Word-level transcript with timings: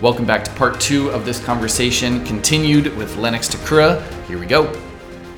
Welcome 0.00 0.26
back 0.26 0.44
to 0.44 0.50
part 0.52 0.80
two 0.80 1.08
of 1.10 1.24
this 1.24 1.42
conversation, 1.42 2.24
continued 2.24 2.94
with 2.96 3.16
Lennox 3.16 3.48
Takura. 3.48 4.02
Here 4.26 4.38
we 4.38 4.44
go. 4.44 4.70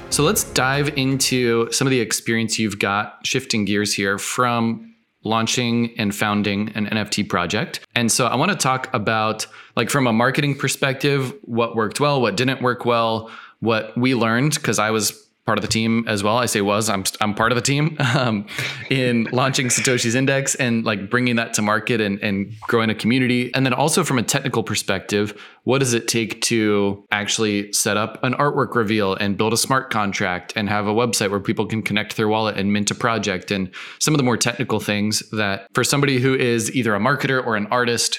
So 0.09 0.23
let's 0.25 0.45
dive 0.45 0.97
into 0.97 1.71
some 1.71 1.87
of 1.87 1.90
the 1.90 2.01
experience 2.01 2.58
you've 2.58 2.79
got 2.79 3.19
shifting 3.24 3.66
gears 3.66 3.92
here 3.92 4.19
from 4.19 4.95
launching 5.22 5.95
and 5.98 6.14
founding 6.14 6.71
an 6.71 6.87
NFT 6.87 7.29
project. 7.29 7.80
And 7.95 8.11
so 8.11 8.27
I 8.27 8.34
want 8.37 8.50
to 8.50 8.56
talk 8.56 8.92
about, 8.95 9.46
like, 9.77 9.91
from 9.91 10.07
a 10.07 10.12
marketing 10.12 10.57
perspective, 10.57 11.34
what 11.43 11.77
worked 11.77 12.00
well, 12.00 12.20
what 12.20 12.36
didn't 12.36 12.62
work 12.62 12.86
well, 12.86 13.30
what 13.61 13.96
we 13.96 14.14
learned, 14.14 14.54
because 14.54 14.79
I 14.79 14.91
was 14.91 15.25
part 15.47 15.59
of 15.59 15.63
the 15.63 15.69
team 15.69 16.05
as 16.09 16.25
well. 16.25 16.39
I 16.39 16.47
say 16.47 16.61
was, 16.61 16.89
I'm, 16.89 17.05
I'm 17.21 17.33
part 17.33 17.53
of 17.53 17.57
the 17.57 17.63
team 17.63 17.96
um, 18.17 18.46
in 18.91 19.29
launching 19.33 19.69
Satoshi's 19.69 20.17
Index 20.17 20.57
and 20.57 20.85
like 20.85 21.09
bringing 21.09 21.37
that 21.37 21.55
to 21.55 21.63
market 21.63 22.01
and, 22.01 22.19
and 22.21 22.53
growing 22.63 22.91
a 22.91 22.95
community. 22.95 23.55
And 23.55 23.64
then 23.64 23.73
also 23.73 24.03
from 24.03 24.19
a 24.19 24.25
technical 24.25 24.64
perspective, 24.64 25.40
what 25.63 25.79
does 25.79 25.95
it 25.95 26.09
take 26.09 26.43
to 26.43 27.04
actually 27.13 27.73
set 27.73 27.96
up 27.96 28.23
an 28.25 28.35
artwork 28.35 28.75
reveal 28.75 29.14
and 29.14 29.39
build 29.39 29.53
a 29.53 29.57
smart 29.57 29.90
contract 29.90 30.53
and 30.57 30.68
have 30.68 30.89
a 30.89 30.93
website 30.93 31.31
where 31.31 31.40
people 31.40 31.65
can 31.65 31.81
connect 31.81 32.17
their 32.17 32.28
wallet 32.28 32.56
and 32.56 32.73
mint 32.73 32.91
a 32.91 32.95
project 32.95 33.53
and 33.53 33.70
some 34.01 34.15
of 34.15 34.19
the 34.19 34.25
more 34.25 34.37
technical 34.37 34.81
things 34.81 35.23
that 35.31 35.69
for 35.75 35.84
somebody 35.84 36.19
who 36.19 36.34
is 36.34 36.75
either 36.75 36.95
a 36.95 36.98
marketer 36.98 37.45
or 37.45 37.55
an 37.55 37.69
artist, 37.69 38.19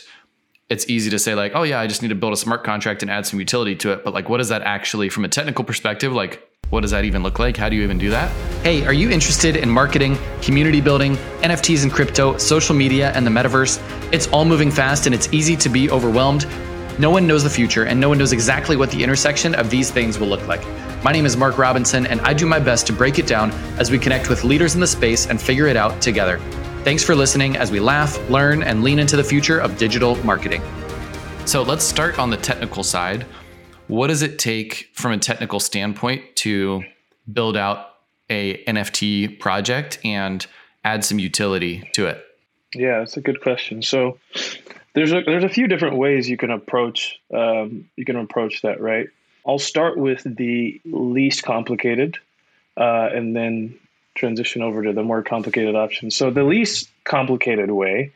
it's 0.70 0.90
easy 0.90 1.10
to 1.10 1.20
say 1.20 1.36
like, 1.36 1.52
oh 1.56 1.64
yeah, 1.64 1.80
I 1.80 1.88
just 1.88 2.02
need 2.02 2.10
to 2.10 2.16
build 2.16 2.34
a 2.34 2.38
smart 2.38 2.64
contract 2.64 3.02
and 3.02 3.12
add 3.12 3.26
some 3.26 3.40
utility 3.40 3.76
to 3.78 3.92
it. 3.92 4.04
But 4.04 4.14
like, 4.14 4.30
what 4.30 4.38
does 4.38 4.50
that 4.50 4.62
actually, 4.64 5.10
from 5.10 5.26
a 5.26 5.30
technical 5.30 5.64
perspective, 5.64 6.12
like 6.14 6.44
what 6.70 6.82
does 6.82 6.92
that 6.92 7.06
even 7.06 7.24
look 7.24 7.40
like? 7.40 7.56
How 7.56 7.70
do 7.70 7.76
you 7.76 7.84
even 7.84 7.98
do 7.98 8.10
that? 8.10 8.30
Hey, 8.62 8.86
are 8.86 8.94
you 8.94 9.10
interested 9.10 9.56
in 9.56 9.70
marketing, 9.70 10.18
community 10.42 10.82
building, 10.82 11.16
NFTs 11.42 11.84
and 11.84 11.92
crypto, 11.92 12.38
social 12.38 12.76
media, 12.76 13.12
and 13.14 13.26
the 13.26 13.32
metaverse? 13.32 13.80
It's 14.12 14.28
all 14.28 14.44
moving 14.44 14.70
fast 14.70 15.06
and 15.06 15.16
it's 15.16 15.32
easy 15.32 15.56
to 15.56 15.70
be 15.70 15.90
overwhelmed. 15.90 16.46
No 17.00 17.10
one 17.10 17.26
knows 17.26 17.44
the 17.44 17.50
future 17.50 17.86
and 17.86 18.00
no 18.00 18.10
one 18.10 18.18
knows 18.18 18.34
exactly 18.34 18.76
what 18.76 18.92
the 18.92 19.02
intersection 19.02 19.56
of 19.56 19.70
these 19.70 19.92
things 19.92 20.20
will 20.20 20.28
look 20.28 20.46
like. 20.48 20.66
My 21.04 21.12
name 21.12 21.26
is 21.26 21.38
Mark 21.38 21.58
Robinson 21.58 22.06
and 22.08 22.20
I 22.22 22.34
do 22.34 22.46
my 22.46 22.60
best 22.60 22.86
to 22.88 22.94
break 22.94 23.18
it 23.18 23.28
down 23.28 23.52
as 23.80 23.90
we 23.90 24.00
connect 24.00 24.30
with 24.30 24.44
leaders 24.44 24.76
in 24.76 24.82
the 24.82 24.88
space 24.88 25.28
and 25.28 25.40
figure 25.40 25.68
it 25.68 25.78
out 25.78 26.02
together. 26.02 26.40
Thanks 26.84 27.04
for 27.04 27.16
listening 27.16 27.56
as 27.56 27.72
we 27.72 27.80
laugh, 27.80 28.18
learn, 28.30 28.64
and 28.64 28.84
lean 28.84 29.00
into 29.00 29.16
the 29.16 29.24
future 29.24 29.60
of 29.60 29.78
digital 29.78 30.16
marketing. 30.24 30.64
So 31.46 31.62
let's 31.62 31.84
start 31.84 32.20
on 32.20 32.30
the 32.30 32.38
technical 32.38 32.84
side 32.84 33.26
what 33.88 34.08
does 34.08 34.22
it 34.22 34.40
take 34.40 34.90
from 34.94 35.12
a 35.12 35.18
technical 35.18 35.60
standpoint 35.60 36.36
to 36.38 36.84
build 37.32 37.58
out 37.58 37.96
a 38.30 38.64
NFT 38.66 39.40
project 39.40 40.00
and 40.04 40.46
add 40.84 41.04
some 41.04 41.20
utility 41.20 41.90
to 41.94 42.08
it? 42.08 42.24
Yeah, 42.74 43.00
that's 43.00 43.18
a 43.18 43.22
good 43.22 43.42
question. 43.42 43.82
So 43.82 44.18
there's 44.94 45.14
a, 45.14 45.22
there's 45.22 45.44
a 45.44 45.50
few 45.50 45.68
different 45.68 45.98
ways 45.98 46.30
you 46.30 46.38
can 46.38 46.52
approach 46.52 47.20
um, 47.34 47.90
you 47.96 48.06
can 48.06 48.18
approach 48.18 48.62
that, 48.62 48.82
right? 48.82 49.08
I'll 49.46 49.60
start 49.60 49.98
with 49.98 50.24
the 50.24 50.82
least 50.86 51.44
complicated, 51.44 52.18
uh, 52.76 53.10
and 53.14 53.36
then 53.36 53.78
transition 54.16 54.62
over 54.62 54.84
to 54.84 54.92
the 54.92 55.04
more 55.04 55.24
complicated 55.24 55.76
options. 55.76 56.16
So 56.16 56.32
the 56.32 56.44
least 56.44 56.90
complicated 57.06 57.72
way 57.72 58.12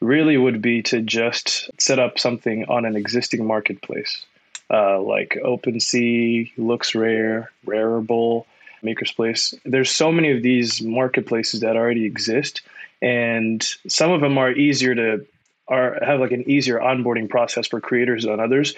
really 0.00 0.36
would 0.36 0.62
be 0.62 0.82
to 0.82 1.00
just 1.02 1.70
set 1.80 1.98
up 1.98 2.18
something 2.18 2.66
on 2.66 2.84
an 2.84 2.94
existing 2.94 3.46
marketplace 3.46 4.24
uh, 4.70 5.00
like 5.00 5.38
OpenSea, 5.44 6.52
LooksRare, 6.56 7.48
Rarible, 7.66 8.44
Maker's 8.82 9.12
Place. 9.12 9.54
There's 9.64 9.90
so 9.90 10.12
many 10.12 10.30
of 10.30 10.42
these 10.42 10.80
marketplaces 10.80 11.60
that 11.60 11.76
already 11.76 12.04
exist, 12.04 12.62
and 13.02 13.62
some 13.88 14.12
of 14.12 14.20
them 14.20 14.38
are 14.38 14.52
easier 14.52 14.94
to 14.94 15.26
are 15.68 15.98
have 16.04 16.20
like 16.20 16.32
an 16.32 16.48
easier 16.50 16.78
onboarding 16.78 17.28
process 17.28 17.66
for 17.66 17.80
creators 17.80 18.24
than 18.24 18.40
others, 18.40 18.74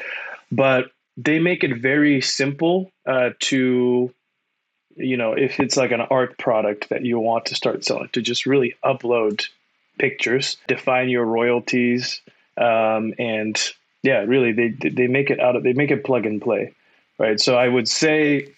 but 0.51 0.91
they 1.17 1.39
make 1.39 1.65
it 1.65 1.81
very 1.81 2.21
simple 2.21 2.91
uh, 3.07 3.31
to 3.41 4.13
you 4.97 5.17
know 5.17 5.33
if 5.33 5.59
it's 5.61 5.77
like 5.77 5.91
an 5.91 6.01
art 6.01 6.39
product 6.39 6.89
that 6.91 7.05
you 7.05 7.19
want 7.19 7.47
to 7.47 7.55
start 7.55 7.85
selling 7.85 8.09
to 8.13 8.21
just 8.21 8.47
really 8.47 8.75
upload 8.85 9.47
pictures 9.99 10.57
define 10.69 11.09
your 11.09 11.25
royalties 11.25 12.21
um, 12.59 13.15
and 13.19 13.73
yeah, 14.03 14.19
really, 14.21 14.53
they 14.53 14.69
they 14.69 15.07
make 15.07 15.31
it 15.31 15.41
out 15.41 15.57
of 15.57 15.63
they 15.63 15.73
make 15.73 15.91
it 15.91 16.05
plug 16.05 16.27
and 16.27 16.41
play, 16.41 16.75
right? 17.19 17.39
So 17.41 17.57
I 17.57 17.69
would 17.69 17.89
say, 17.89 18.53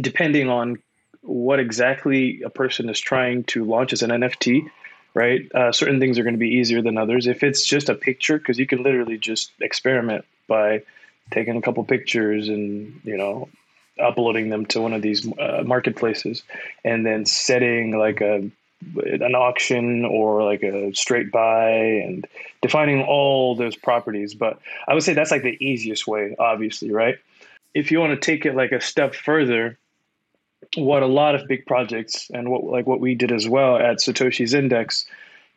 depending 0.00 0.48
on 0.48 0.78
what 1.22 1.60
exactly 1.60 2.42
a 2.42 2.50
person 2.50 2.88
is 2.88 2.98
trying 2.98 3.44
to 3.44 3.64
launch 3.64 3.92
as 3.92 4.02
an 4.02 4.10
NFT, 4.10 4.70
right? 5.12 5.50
Uh, 5.52 5.72
certain 5.72 6.00
things 6.00 6.18
are 6.18 6.22
going 6.22 6.34
to 6.34 6.38
be 6.38 6.50
easier 6.50 6.82
than 6.82 6.96
others. 6.96 7.26
If 7.26 7.42
it's 7.42 7.66
just 7.66 7.88
a 7.88 7.94
picture, 7.94 8.38
because 8.38 8.58
you 8.58 8.66
can 8.66 8.82
literally 8.82 9.18
just 9.18 9.50
experiment 9.60 10.24
by 10.46 10.82
taking 11.30 11.56
a 11.56 11.62
couple 11.62 11.84
pictures 11.84 12.48
and 12.48 13.00
you 13.04 13.16
know 13.16 13.48
uploading 13.98 14.48
them 14.48 14.66
to 14.66 14.80
one 14.80 14.92
of 14.92 15.02
these 15.02 15.26
uh, 15.38 15.62
marketplaces 15.64 16.42
and 16.84 17.04
then 17.04 17.26
setting 17.26 17.98
like 17.98 18.20
a 18.20 18.50
an 18.96 19.34
auction 19.34 20.04
or 20.04 20.42
like 20.42 20.62
a 20.62 20.94
straight 20.94 21.30
buy 21.30 21.70
and 21.70 22.26
defining 22.62 23.02
all 23.02 23.54
those 23.54 23.76
properties. 23.76 24.34
But 24.34 24.58
I 24.88 24.94
would 24.94 25.02
say 25.02 25.12
that's 25.12 25.30
like 25.30 25.42
the 25.42 25.58
easiest 25.64 26.06
way, 26.06 26.34
obviously, 26.38 26.90
right? 26.90 27.18
If 27.74 27.90
you 27.90 28.00
want 28.00 28.20
to 28.20 28.24
take 28.24 28.46
it 28.46 28.56
like 28.56 28.72
a 28.72 28.80
step 28.80 29.14
further, 29.14 29.78
what 30.76 31.02
a 31.02 31.06
lot 31.06 31.34
of 31.34 31.46
big 31.46 31.66
projects 31.66 32.30
and 32.32 32.50
what 32.50 32.64
like 32.64 32.86
what 32.86 33.00
we 33.00 33.14
did 33.14 33.32
as 33.32 33.48
well 33.48 33.76
at 33.76 33.98
Satoshi's 33.98 34.54
Index 34.54 35.06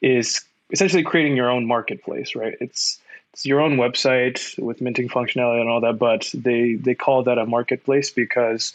is 0.01 0.41
essentially 0.71 1.03
creating 1.03 1.35
your 1.35 1.49
own 1.49 1.65
marketplace, 1.65 2.35
right? 2.35 2.55
It's 2.59 2.99
it's 3.33 3.45
your 3.45 3.61
own 3.61 3.77
website 3.77 4.57
with 4.61 4.81
minting 4.81 5.09
functionality 5.09 5.61
and 5.61 5.69
all 5.69 5.81
that, 5.81 5.97
but 5.97 6.29
they 6.33 6.75
they 6.75 6.95
call 6.95 7.23
that 7.23 7.37
a 7.37 7.45
marketplace 7.45 8.09
because 8.09 8.73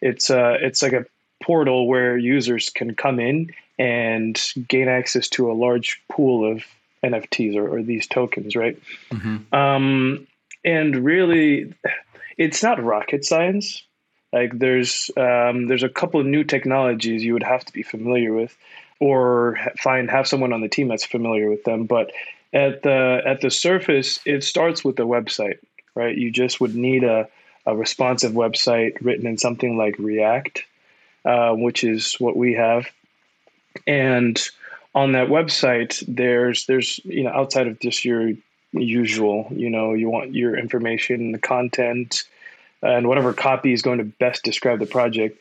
it's 0.00 0.30
uh 0.30 0.56
it's 0.60 0.82
like 0.82 0.92
a 0.92 1.06
portal 1.42 1.86
where 1.86 2.16
users 2.16 2.70
can 2.70 2.94
come 2.94 3.18
in 3.18 3.50
and 3.80 4.38
gain 4.68 4.88
access 4.88 5.26
to 5.30 5.50
a 5.50 5.54
large 5.54 6.02
pool 6.10 6.44
of 6.44 6.62
NFTs 7.02 7.56
or, 7.56 7.66
or 7.66 7.82
these 7.82 8.06
tokens, 8.06 8.54
right? 8.54 8.78
Mm-hmm. 9.10 9.54
Um, 9.54 10.26
and 10.62 10.96
really, 10.96 11.72
it's 12.36 12.62
not 12.62 12.82
rocket 12.84 13.24
science. 13.24 13.82
Like 14.34 14.58
there's 14.58 15.10
um, 15.16 15.66
there's 15.66 15.82
a 15.82 15.88
couple 15.88 16.20
of 16.20 16.26
new 16.26 16.44
technologies 16.44 17.24
you 17.24 17.32
would 17.32 17.42
have 17.42 17.64
to 17.64 17.72
be 17.72 17.82
familiar 17.82 18.34
with, 18.34 18.54
or 19.00 19.58
find 19.78 20.10
have 20.10 20.28
someone 20.28 20.52
on 20.52 20.60
the 20.60 20.68
team 20.68 20.88
that's 20.88 21.06
familiar 21.06 21.48
with 21.48 21.64
them. 21.64 21.86
But 21.86 22.12
at 22.52 22.82
the 22.82 23.22
at 23.24 23.40
the 23.40 23.50
surface, 23.50 24.20
it 24.26 24.44
starts 24.44 24.84
with 24.84 25.00
a 25.00 25.04
website, 25.04 25.58
right? 25.94 26.16
You 26.16 26.30
just 26.30 26.60
would 26.60 26.74
need 26.74 27.02
a 27.02 27.28
a 27.64 27.74
responsive 27.74 28.32
website 28.32 28.98
written 29.00 29.26
in 29.26 29.38
something 29.38 29.78
like 29.78 29.98
React 29.98 30.64
uh, 31.24 31.52
which 31.52 31.84
is 31.84 32.14
what 32.14 32.36
we 32.36 32.54
have. 32.54 32.86
And 33.86 34.40
on 34.94 35.12
that 35.12 35.28
website, 35.28 36.02
there's 36.08 36.66
there's 36.66 37.00
you 37.04 37.24
know 37.24 37.30
outside 37.30 37.66
of 37.66 37.78
just 37.80 38.04
your 38.04 38.32
usual, 38.72 39.48
you 39.50 39.70
know, 39.70 39.94
you 39.94 40.08
want 40.08 40.34
your 40.34 40.56
information, 40.56 41.32
the 41.32 41.38
content, 41.38 42.24
and 42.82 43.08
whatever 43.08 43.32
copy 43.32 43.72
is 43.72 43.82
going 43.82 43.98
to 43.98 44.04
best 44.04 44.42
describe 44.42 44.78
the 44.78 44.86
project. 44.86 45.38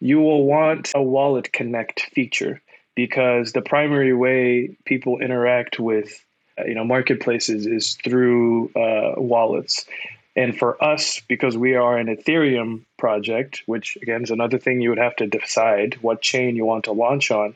You 0.00 0.20
will 0.20 0.44
want 0.44 0.90
a 0.94 1.02
wallet 1.02 1.52
connect 1.52 2.00
feature 2.12 2.60
because 2.94 3.52
the 3.52 3.62
primary 3.62 4.12
way 4.12 4.76
people 4.84 5.20
interact 5.20 5.78
with 5.78 6.24
you 6.66 6.74
know 6.74 6.84
marketplaces 6.84 7.66
is 7.66 7.94
through 8.04 8.70
uh, 8.76 9.14
wallets 9.16 9.86
and 10.34 10.58
for 10.58 10.82
us, 10.82 11.20
because 11.28 11.56
we 11.56 11.74
are 11.74 11.98
an 11.98 12.06
Ethereum 12.06 12.82
project, 12.98 13.62
which 13.66 13.96
again 14.00 14.22
is 14.22 14.30
another 14.30 14.58
thing 14.58 14.80
you 14.80 14.88
would 14.88 14.98
have 14.98 15.16
to 15.16 15.26
decide 15.26 15.94
what 16.00 16.22
chain 16.22 16.56
you 16.56 16.64
want 16.64 16.84
to 16.84 16.92
launch 16.92 17.30
on, 17.30 17.54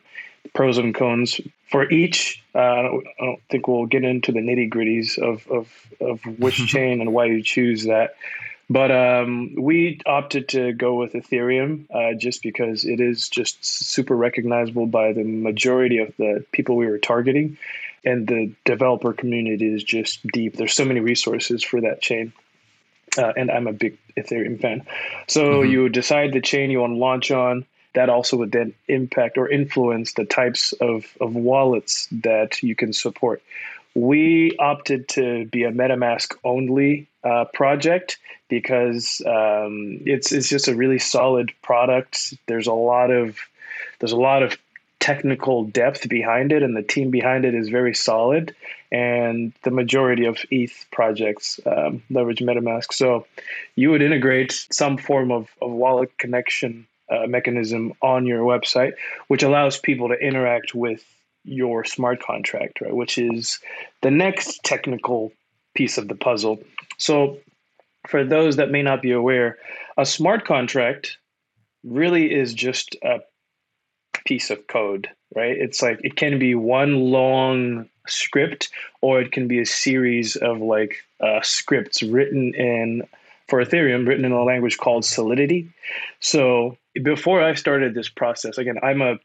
pros 0.55 0.77
and 0.77 0.95
cons 0.95 1.41
for 1.71 1.91
each. 1.91 2.43
Uh, 2.55 2.59
I, 2.59 2.83
don't, 2.83 3.07
I, 3.21 3.25
don't, 3.25 3.43
think 3.51 3.69
we'll 3.69 3.87
get 3.87 4.05
into 4.05 4.33
the 4.33 4.41
nitty 4.41 4.71
gritties 4.71 5.19
of, 5.19 5.47
of, 5.51 5.69
of 6.01 6.21
which 6.39 6.67
chain 6.67 7.01
and 7.01 7.13
why 7.13 7.27
you 7.27 7.43
choose 7.43 7.85
that. 7.85 8.15
But 8.69 8.91
um, 8.91 9.55
we 9.57 10.01
opted 10.07 10.49
to 10.49 10.73
go 10.73 10.95
with 10.97 11.13
Ethereum 11.13 11.87
uh, 11.95 12.19
just 12.19 12.43
because 12.43 12.85
it 12.85 13.01
is 13.01 13.29
just 13.29 13.65
super 13.65 14.17
recognizable 14.17 14.87
by 14.87 15.13
the 15.13 15.23
majority 15.23 15.99
of 15.99 16.13
the 16.17 16.45
people 16.51 16.77
we 16.77 16.87
were 16.87 16.99
targeting. 16.99 17.59
And 18.05 18.27
the 18.27 18.53
developer 18.65 19.13
community 19.13 19.73
is 19.73 19.83
just 19.83 20.25
deep. 20.29 20.57
There's 20.57 20.75
so 20.75 20.85
many 20.85 21.01
resources 21.01 21.63
for 21.65 21.81
that 21.81 22.01
chain 22.01 22.33
uh, 23.19 23.33
and 23.37 23.51
I'm 23.51 23.67
a 23.67 23.73
big 23.73 23.99
Ethereum 24.17 24.61
fan. 24.61 24.87
So 25.29 25.43
mm-hmm. 25.43 25.71
you 25.71 25.89
decide 25.89 26.33
the 26.33 26.41
chain 26.41 26.71
you 26.71 26.81
want 26.81 26.95
to 26.95 26.99
launch 26.99 27.31
on. 27.31 27.65
That 27.95 28.11
also 28.11 28.37
would 28.37 28.53
then 28.53 28.75
impact 28.89 29.39
or 29.39 29.49
influence 29.49 30.13
the 30.13 30.27
types 30.27 30.75
of, 30.75 31.07
of 31.21 31.35
wallets 31.35 32.09
that 32.13 32.63
you 32.63 32.75
can 32.75 32.93
support. 32.93 33.43
We 33.95 34.55
opted 34.59 35.09
to 35.11 35.47
be 35.47 35.65
a 35.65 35.73
MetaMask 35.73 36.35
only 36.45 37.09
uh, 37.25 37.47
project 37.55 38.19
because 38.49 39.23
um, 39.27 40.01
it's 40.05 40.31
it's 40.33 40.49
just 40.49 40.69
a 40.69 40.77
really 40.77 40.99
solid 40.99 41.53
product. 41.63 42.35
There's 42.47 42.67
a 42.67 42.75
lot 42.75 43.11
of 43.11 43.39
there's 43.99 44.13
a 44.13 44.17
lot 44.17 44.43
of 44.43 44.59
technical 45.07 45.63
depth 45.63 46.09
behind 46.09 46.51
it, 46.51 46.65
and 46.65 46.77
the 46.77 46.83
team 46.83 47.13
behind 47.13 47.45
it 47.45 47.55
is 47.55 47.69
very 47.69 47.95
solid. 47.95 48.53
And 48.91 49.53
the 49.63 49.71
majority 49.71 50.25
of 50.25 50.45
ETH 50.51 50.85
projects 50.91 51.61
um, 51.65 52.03
leverage 52.11 52.41
MetaMask. 52.41 52.93
So 52.93 53.25
you 53.77 53.93
would 53.93 54.03
integrate 54.03 54.67
some 54.73 54.99
form 54.99 55.31
of, 55.31 55.47
of 55.63 55.71
wallet 55.71 56.19
connection 56.19 56.89
uh, 57.09 57.29
mechanism 57.29 57.93
on 58.03 58.27
your 58.27 58.41
website, 58.41 58.95
which 59.29 59.45
allows 59.45 59.79
people 59.79 60.09
to 60.09 60.17
interact 60.17 60.75
with 60.75 61.05
your 61.45 61.85
smart 61.85 62.21
contract, 62.21 62.81
right? 62.81 62.97
Which 62.97 63.17
is 63.17 63.61
the 64.03 64.11
next 64.11 64.65
technical 64.65 65.33
piece 65.77 65.99
of 65.99 66.09
the 66.09 66.17
puzzle. 66.17 66.59
So, 66.99 67.39
for 68.09 68.25
those 68.25 68.57
that 68.57 68.73
may 68.73 68.83
not 68.83 69.03
be 69.03 69.13
aware, 69.13 69.59
a 69.97 70.05
smart 70.05 70.45
contract 70.45 71.17
really 71.85 72.35
is 72.35 72.53
just 72.53 72.97
a 73.05 73.21
piece 74.27 74.51
of 74.51 74.67
code, 74.67 75.09
right? 75.35 75.57
It's 75.57 75.83
like 75.83 76.01
it 76.05 76.17
can 76.17 76.39
be 76.39 76.55
one 76.55 76.97
long 76.97 77.89
script 78.07 78.69
or 79.01 79.21
it 79.21 79.33
can 79.33 79.49
be 79.49 79.61
a 79.61 79.67
series 79.67 80.37
of 80.37 80.59
like 80.59 80.97
uh, 81.21 81.41
scripts 81.43 82.03
written 82.03 82.55
in 82.55 83.03
for 83.49 83.65
Ethereum 83.65 84.07
written 84.07 84.25
in 84.25 84.33
a 84.33 84.43
language 84.43 84.77
called 84.77 85.05
Solidity. 85.05 85.71
So 86.21 86.77
before 87.03 87.43
I 87.43 87.55
started 87.55 87.95
this 87.95 88.09
process, 88.09 88.59
again, 88.59 88.79
I'm 88.83 89.01
a 89.01 89.19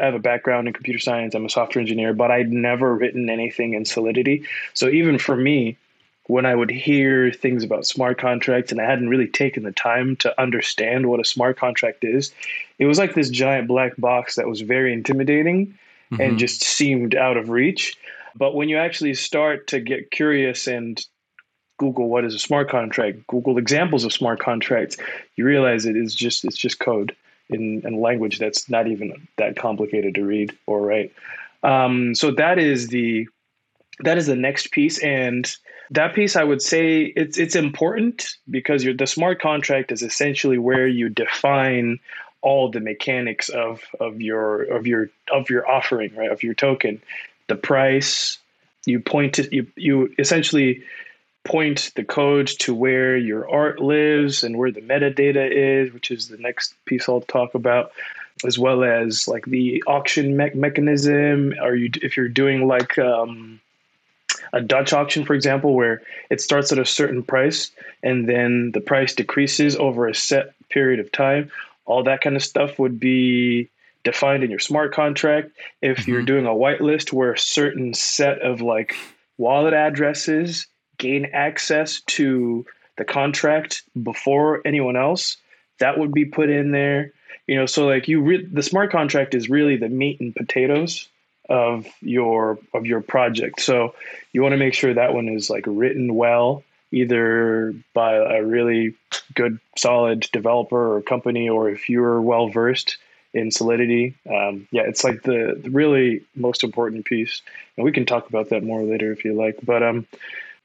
I 0.00 0.06
have 0.06 0.14
a 0.14 0.18
background 0.18 0.66
in 0.66 0.74
computer 0.74 0.98
science. 0.98 1.34
I'm 1.34 1.44
a 1.44 1.48
software 1.48 1.80
engineer, 1.80 2.12
but 2.12 2.30
I'd 2.30 2.52
never 2.52 2.96
written 2.96 3.30
anything 3.30 3.74
in 3.74 3.84
Solidity. 3.84 4.44
So 4.72 4.88
even 4.88 5.18
for 5.18 5.36
me, 5.36 5.78
when 6.26 6.46
I 6.46 6.54
would 6.54 6.70
hear 6.70 7.30
things 7.30 7.62
about 7.62 7.86
smart 7.86 8.18
contracts 8.18 8.72
and 8.72 8.80
I 8.80 8.84
hadn't 8.84 9.10
really 9.10 9.28
taken 9.28 9.62
the 9.62 9.72
time 9.72 10.16
to 10.16 10.40
understand 10.40 11.08
what 11.08 11.20
a 11.20 11.24
smart 11.24 11.58
contract 11.58 12.02
is, 12.02 12.32
it 12.78 12.86
was 12.86 12.98
like 12.98 13.14
this 13.14 13.28
giant 13.28 13.68
black 13.68 13.92
box 13.98 14.36
that 14.36 14.48
was 14.48 14.62
very 14.62 14.92
intimidating 14.92 15.66
mm-hmm. 16.10 16.20
and 16.20 16.38
just 16.38 16.62
seemed 16.62 17.14
out 17.14 17.36
of 17.36 17.50
reach. 17.50 17.96
But 18.34 18.54
when 18.54 18.68
you 18.68 18.78
actually 18.78 19.14
start 19.14 19.66
to 19.68 19.80
get 19.80 20.10
curious 20.10 20.66
and 20.66 21.04
Google 21.78 22.08
what 22.08 22.24
is 22.24 22.34
a 22.34 22.38
smart 22.38 22.70
contract, 22.70 23.26
Google 23.26 23.58
examples 23.58 24.04
of 24.04 24.12
smart 24.12 24.40
contracts, 24.40 24.96
you 25.36 25.44
realize 25.44 25.84
it 25.84 25.96
is 25.96 26.14
just 26.14 26.44
it's 26.44 26.56
just 26.56 26.78
code 26.78 27.14
in, 27.50 27.82
in 27.86 28.00
language 28.00 28.38
that's 28.38 28.70
not 28.70 28.86
even 28.86 29.28
that 29.36 29.56
complicated 29.56 30.14
to 30.14 30.24
read 30.24 30.56
or 30.66 30.80
write. 30.80 31.12
Um, 31.62 32.14
so 32.14 32.30
that 32.32 32.58
is 32.58 32.88
the 32.88 33.28
that 34.00 34.18
is 34.18 34.26
the 34.26 34.36
next 34.36 34.70
piece, 34.72 34.98
and 34.98 35.54
that 35.90 36.14
piece 36.14 36.36
I 36.36 36.44
would 36.44 36.62
say 36.62 37.02
it's 37.02 37.38
it's 37.38 37.56
important 37.56 38.36
because 38.50 38.84
the 38.84 39.06
smart 39.06 39.40
contract 39.40 39.92
is 39.92 40.02
essentially 40.02 40.58
where 40.58 40.86
you 40.86 41.08
define 41.08 41.98
all 42.42 42.70
the 42.70 42.80
mechanics 42.80 43.48
of 43.48 43.82
of 44.00 44.20
your 44.20 44.62
of 44.62 44.86
your 44.86 45.10
of 45.32 45.50
your 45.50 45.68
offering, 45.68 46.14
right? 46.14 46.30
Of 46.30 46.42
your 46.42 46.54
token, 46.54 47.02
the 47.48 47.56
price. 47.56 48.38
You 48.86 49.00
point 49.00 49.34
to 49.34 49.54
you 49.54 49.66
you 49.76 50.14
essentially 50.18 50.82
point 51.44 51.92
the 51.94 52.04
code 52.04 52.46
to 52.46 52.74
where 52.74 53.16
your 53.16 53.48
art 53.48 53.80
lives 53.80 54.44
and 54.44 54.58
where 54.58 54.70
the 54.70 54.80
metadata 54.80 55.50
is, 55.50 55.92
which 55.92 56.10
is 56.10 56.28
the 56.28 56.38
next 56.38 56.74
piece 56.86 57.08
I'll 57.08 57.20
talk 57.20 57.54
about, 57.54 57.92
as 58.46 58.58
well 58.58 58.82
as 58.84 59.28
like 59.28 59.44
the 59.46 59.82
auction 59.86 60.36
me- 60.36 60.54
mechanism. 60.54 61.54
Are 61.60 61.74
you 61.74 61.90
if 62.02 62.16
you're 62.16 62.28
doing 62.28 62.66
like 62.66 62.98
um, 62.98 63.60
a 64.52 64.60
Dutch 64.60 64.92
auction, 64.92 65.24
for 65.24 65.34
example, 65.34 65.74
where 65.74 66.02
it 66.30 66.40
starts 66.40 66.72
at 66.72 66.78
a 66.78 66.84
certain 66.84 67.22
price 67.22 67.70
and 68.02 68.28
then 68.28 68.72
the 68.72 68.80
price 68.80 69.14
decreases 69.14 69.76
over 69.76 70.06
a 70.06 70.14
set 70.14 70.54
period 70.68 71.00
of 71.00 71.10
time, 71.12 71.50
all 71.86 72.02
that 72.02 72.20
kind 72.20 72.36
of 72.36 72.42
stuff 72.42 72.78
would 72.78 72.98
be 72.98 73.68
defined 74.04 74.44
in 74.44 74.50
your 74.50 74.58
smart 74.58 74.92
contract. 74.92 75.50
If 75.82 75.98
mm-hmm. 75.98 76.10
you're 76.10 76.22
doing 76.22 76.46
a 76.46 76.50
whitelist 76.50 77.12
where 77.12 77.32
a 77.32 77.38
certain 77.38 77.94
set 77.94 78.40
of 78.40 78.60
like 78.60 78.94
wallet 79.38 79.74
addresses 79.74 80.66
gain 80.98 81.26
access 81.32 82.00
to 82.02 82.64
the 82.96 83.04
contract 83.04 83.82
before 84.02 84.62
anyone 84.64 84.96
else, 84.96 85.36
that 85.78 85.98
would 85.98 86.12
be 86.12 86.24
put 86.24 86.50
in 86.50 86.70
there. 86.70 87.12
You 87.46 87.56
know, 87.56 87.66
so 87.66 87.86
like 87.86 88.08
you, 88.08 88.20
re- 88.20 88.46
the 88.46 88.62
smart 88.62 88.90
contract 88.90 89.34
is 89.34 89.50
really 89.50 89.76
the 89.76 89.88
meat 89.88 90.20
and 90.20 90.34
potatoes 90.34 91.08
of 91.48 91.86
your 92.00 92.58
of 92.72 92.86
your 92.86 93.00
project. 93.00 93.60
So 93.60 93.94
you 94.32 94.42
want 94.42 94.52
to 94.52 94.58
make 94.58 94.74
sure 94.74 94.94
that 94.94 95.14
one 95.14 95.28
is 95.28 95.50
like 95.50 95.64
written 95.66 96.14
well, 96.14 96.62
either 96.90 97.74
by 97.92 98.14
a 98.14 98.42
really 98.42 98.94
good, 99.34 99.58
solid 99.76 100.28
developer 100.32 100.96
or 100.96 101.02
company, 101.02 101.48
or 101.48 101.70
if 101.70 101.88
you're 101.88 102.20
well 102.20 102.48
versed 102.48 102.96
in 103.32 103.50
Solidity. 103.50 104.14
Um, 104.30 104.68
yeah, 104.70 104.82
it's 104.82 105.02
like 105.02 105.22
the, 105.22 105.60
the 105.60 105.70
really 105.70 106.24
most 106.36 106.62
important 106.64 107.04
piece, 107.04 107.42
and 107.76 107.84
we 107.84 107.92
can 107.92 108.06
talk 108.06 108.28
about 108.28 108.50
that 108.50 108.62
more 108.62 108.82
later 108.82 109.12
if 109.12 109.24
you 109.24 109.34
like. 109.34 109.58
But 109.62 109.82
um, 109.82 110.06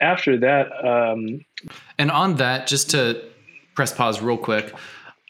after 0.01 0.37
that. 0.37 0.85
Um, 0.85 1.45
and 1.97 2.11
on 2.11 2.35
that, 2.35 2.67
just 2.67 2.91
to 2.91 3.23
press 3.75 3.93
pause 3.93 4.21
real 4.21 4.37
quick, 4.37 4.73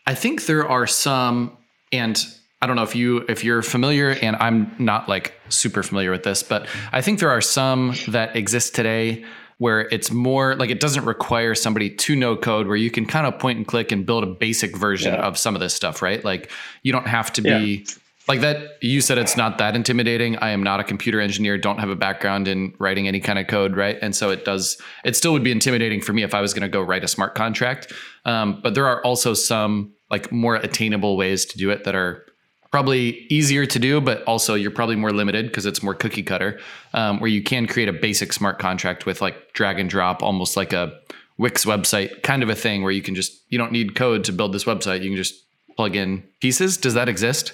I 0.05 0.15
think 0.15 0.45
there 0.45 0.67
are 0.67 0.87
some, 0.87 1.57
and 1.91 2.23
I 2.61 2.67
don't 2.67 2.75
know 2.75 2.83
if 2.83 2.95
you 2.95 3.25
if 3.29 3.43
you're 3.43 3.61
familiar, 3.61 4.11
and 4.21 4.35
I'm 4.35 4.75
not 4.79 5.07
like 5.07 5.33
super 5.47 5.81
familiar 5.81 6.11
with 6.11 6.23
this, 6.23 6.43
but 6.43 6.67
I 6.91 7.01
think 7.01 7.19
there 7.19 7.29
are 7.29 7.41
some 7.41 7.95
that 8.09 8.35
exist 8.35 8.75
today 8.75 9.23
where 9.59 9.81
it's 9.91 10.09
more 10.11 10.55
like 10.55 10.69
it 10.69 10.79
doesn't 10.79 11.05
require 11.05 11.53
somebody 11.53 11.89
to 11.89 12.15
know 12.15 12.35
code 12.35 12.67
where 12.67 12.77
you 12.77 12.89
can 12.89 13.05
kind 13.05 13.27
of 13.27 13.37
point 13.39 13.57
and 13.57 13.67
click 13.67 13.91
and 13.91 14.05
build 14.05 14.23
a 14.23 14.27
basic 14.27 14.75
version 14.75 15.13
yeah. 15.13 15.21
of 15.21 15.37
some 15.37 15.53
of 15.53 15.61
this 15.61 15.73
stuff 15.73 16.01
right? 16.01 16.23
Like 16.23 16.49
you 16.81 16.91
don't 16.91 17.07
have 17.07 17.31
to 17.33 17.41
be 17.41 17.85
yeah. 17.85 17.93
like 18.27 18.39
that 18.41 18.77
you 18.81 19.01
said 19.01 19.17
it's 19.17 19.37
not 19.37 19.57
that 19.57 19.75
intimidating. 19.75 20.37
I 20.37 20.49
am 20.49 20.63
not 20.63 20.79
a 20.79 20.83
computer 20.83 21.19
engineer 21.19 21.57
don't 21.57 21.77
have 21.77 21.89
a 21.89 21.95
background 21.95 22.47
in 22.47 22.73
writing 22.79 23.07
any 23.07 23.19
kind 23.19 23.37
of 23.37 23.47
code 23.47 23.75
right? 23.75 23.97
And 24.01 24.15
so 24.15 24.31
it 24.31 24.43
does 24.45 24.81
it 25.03 25.15
still 25.15 25.33
would 25.33 25.43
be 25.43 25.51
intimidating 25.51 26.01
for 26.01 26.13
me 26.13 26.23
if 26.23 26.33
i 26.33 26.41
was 26.41 26.53
going 26.53 26.63
to 26.63 26.69
go 26.69 26.81
write 26.81 27.03
a 27.03 27.09
smart 27.09 27.35
contract. 27.35 27.93
Um, 28.25 28.59
but 28.63 28.75
there 28.75 28.87
are 28.87 29.03
also 29.03 29.33
some 29.33 29.93
like 30.09 30.31
more 30.31 30.55
attainable 30.55 31.17
ways 31.17 31.45
to 31.45 31.57
do 31.57 31.69
it 31.69 31.83
that 31.83 31.95
are 31.95 32.25
probably 32.71 33.25
easier 33.29 33.65
to 33.65 33.79
do 33.79 33.99
but 33.99 34.23
also 34.23 34.55
you're 34.55 34.71
probably 34.71 34.95
more 34.95 35.11
limited 35.11 35.47
because 35.47 35.65
it's 35.65 35.81
more 35.81 35.93
cookie 35.93 36.23
cutter 36.23 36.59
um, 36.93 37.19
where 37.19 37.29
you 37.29 37.41
can 37.41 37.67
create 37.67 37.89
a 37.89 37.93
basic 37.93 38.31
smart 38.33 38.59
contract 38.59 39.05
with 39.05 39.21
like 39.21 39.53
drag 39.53 39.79
and 39.79 39.89
drop 39.89 40.21
almost 40.21 40.55
like 40.55 40.73
a 40.73 40.93
wix 41.37 41.65
website 41.65 42.21
kind 42.23 42.43
of 42.43 42.49
a 42.49 42.55
thing 42.55 42.83
where 42.83 42.91
you 42.91 43.01
can 43.01 43.15
just 43.15 43.41
you 43.49 43.57
don't 43.57 43.71
need 43.71 43.95
code 43.95 44.23
to 44.23 44.31
build 44.31 44.53
this 44.53 44.65
website 44.65 45.01
you 45.01 45.09
can 45.09 45.17
just 45.17 45.45
plug 45.75 45.95
in 45.95 46.23
pieces 46.41 46.77
does 46.77 46.93
that 46.93 47.09
exist 47.09 47.53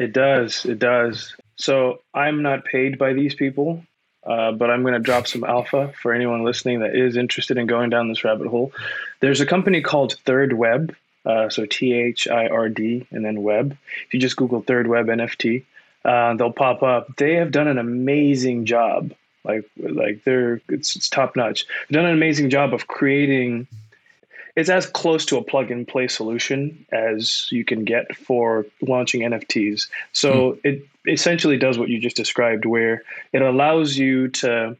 it 0.00 0.14
does. 0.14 0.64
It 0.64 0.78
does. 0.78 1.36
So 1.56 2.00
I'm 2.14 2.42
not 2.42 2.64
paid 2.64 2.98
by 2.98 3.12
these 3.12 3.34
people, 3.34 3.84
uh, 4.26 4.50
but 4.52 4.70
I'm 4.70 4.80
going 4.80 4.94
to 4.94 4.98
drop 4.98 5.26
some 5.26 5.44
alpha 5.44 5.92
for 6.00 6.14
anyone 6.14 6.42
listening 6.42 6.80
that 6.80 6.96
is 6.96 7.18
interested 7.18 7.58
in 7.58 7.66
going 7.66 7.90
down 7.90 8.08
this 8.08 8.24
rabbit 8.24 8.48
hole. 8.48 8.72
There's 9.20 9.42
a 9.42 9.46
company 9.46 9.82
called 9.82 10.14
Third 10.24 10.54
Web. 10.54 10.96
Uh, 11.24 11.48
so 11.50 11.66
T 11.66 11.92
H 11.92 12.28
I 12.28 12.48
R 12.48 12.68
D 12.68 13.06
and 13.10 13.24
then 13.24 13.42
web. 13.42 13.76
If 14.06 14.14
you 14.14 14.20
just 14.20 14.36
Google 14.36 14.62
Third 14.62 14.86
Web 14.86 15.06
NFT, 15.06 15.64
uh, 16.04 16.34
they'll 16.34 16.52
pop 16.52 16.82
up. 16.82 17.16
They 17.16 17.34
have 17.34 17.50
done 17.50 17.68
an 17.68 17.78
amazing 17.78 18.64
job. 18.64 19.12
Like 19.44 19.64
like 19.78 20.24
they're 20.24 20.60
it's, 20.68 20.96
it's 20.96 21.08
top 21.08 21.36
notch. 21.36 21.66
They've 21.88 21.96
done 21.96 22.06
an 22.06 22.14
amazing 22.14 22.50
job 22.50 22.74
of 22.74 22.86
creating 22.86 23.66
it's 24.56 24.68
as 24.68 24.86
close 24.86 25.24
to 25.26 25.38
a 25.38 25.42
plug 25.42 25.70
and 25.70 25.86
play 25.86 26.08
solution 26.08 26.84
as 26.92 27.46
you 27.50 27.64
can 27.64 27.84
get 27.84 28.16
for 28.16 28.66
launching 28.82 29.22
NFTs. 29.22 29.88
So 30.12 30.52
mm. 30.52 30.60
it 30.64 30.86
essentially 31.08 31.56
does 31.56 31.78
what 31.78 31.88
you 31.88 32.00
just 32.00 32.16
described, 32.16 32.66
where 32.66 33.02
it 33.32 33.42
allows 33.42 33.96
you 33.96 34.28
to 34.28 34.76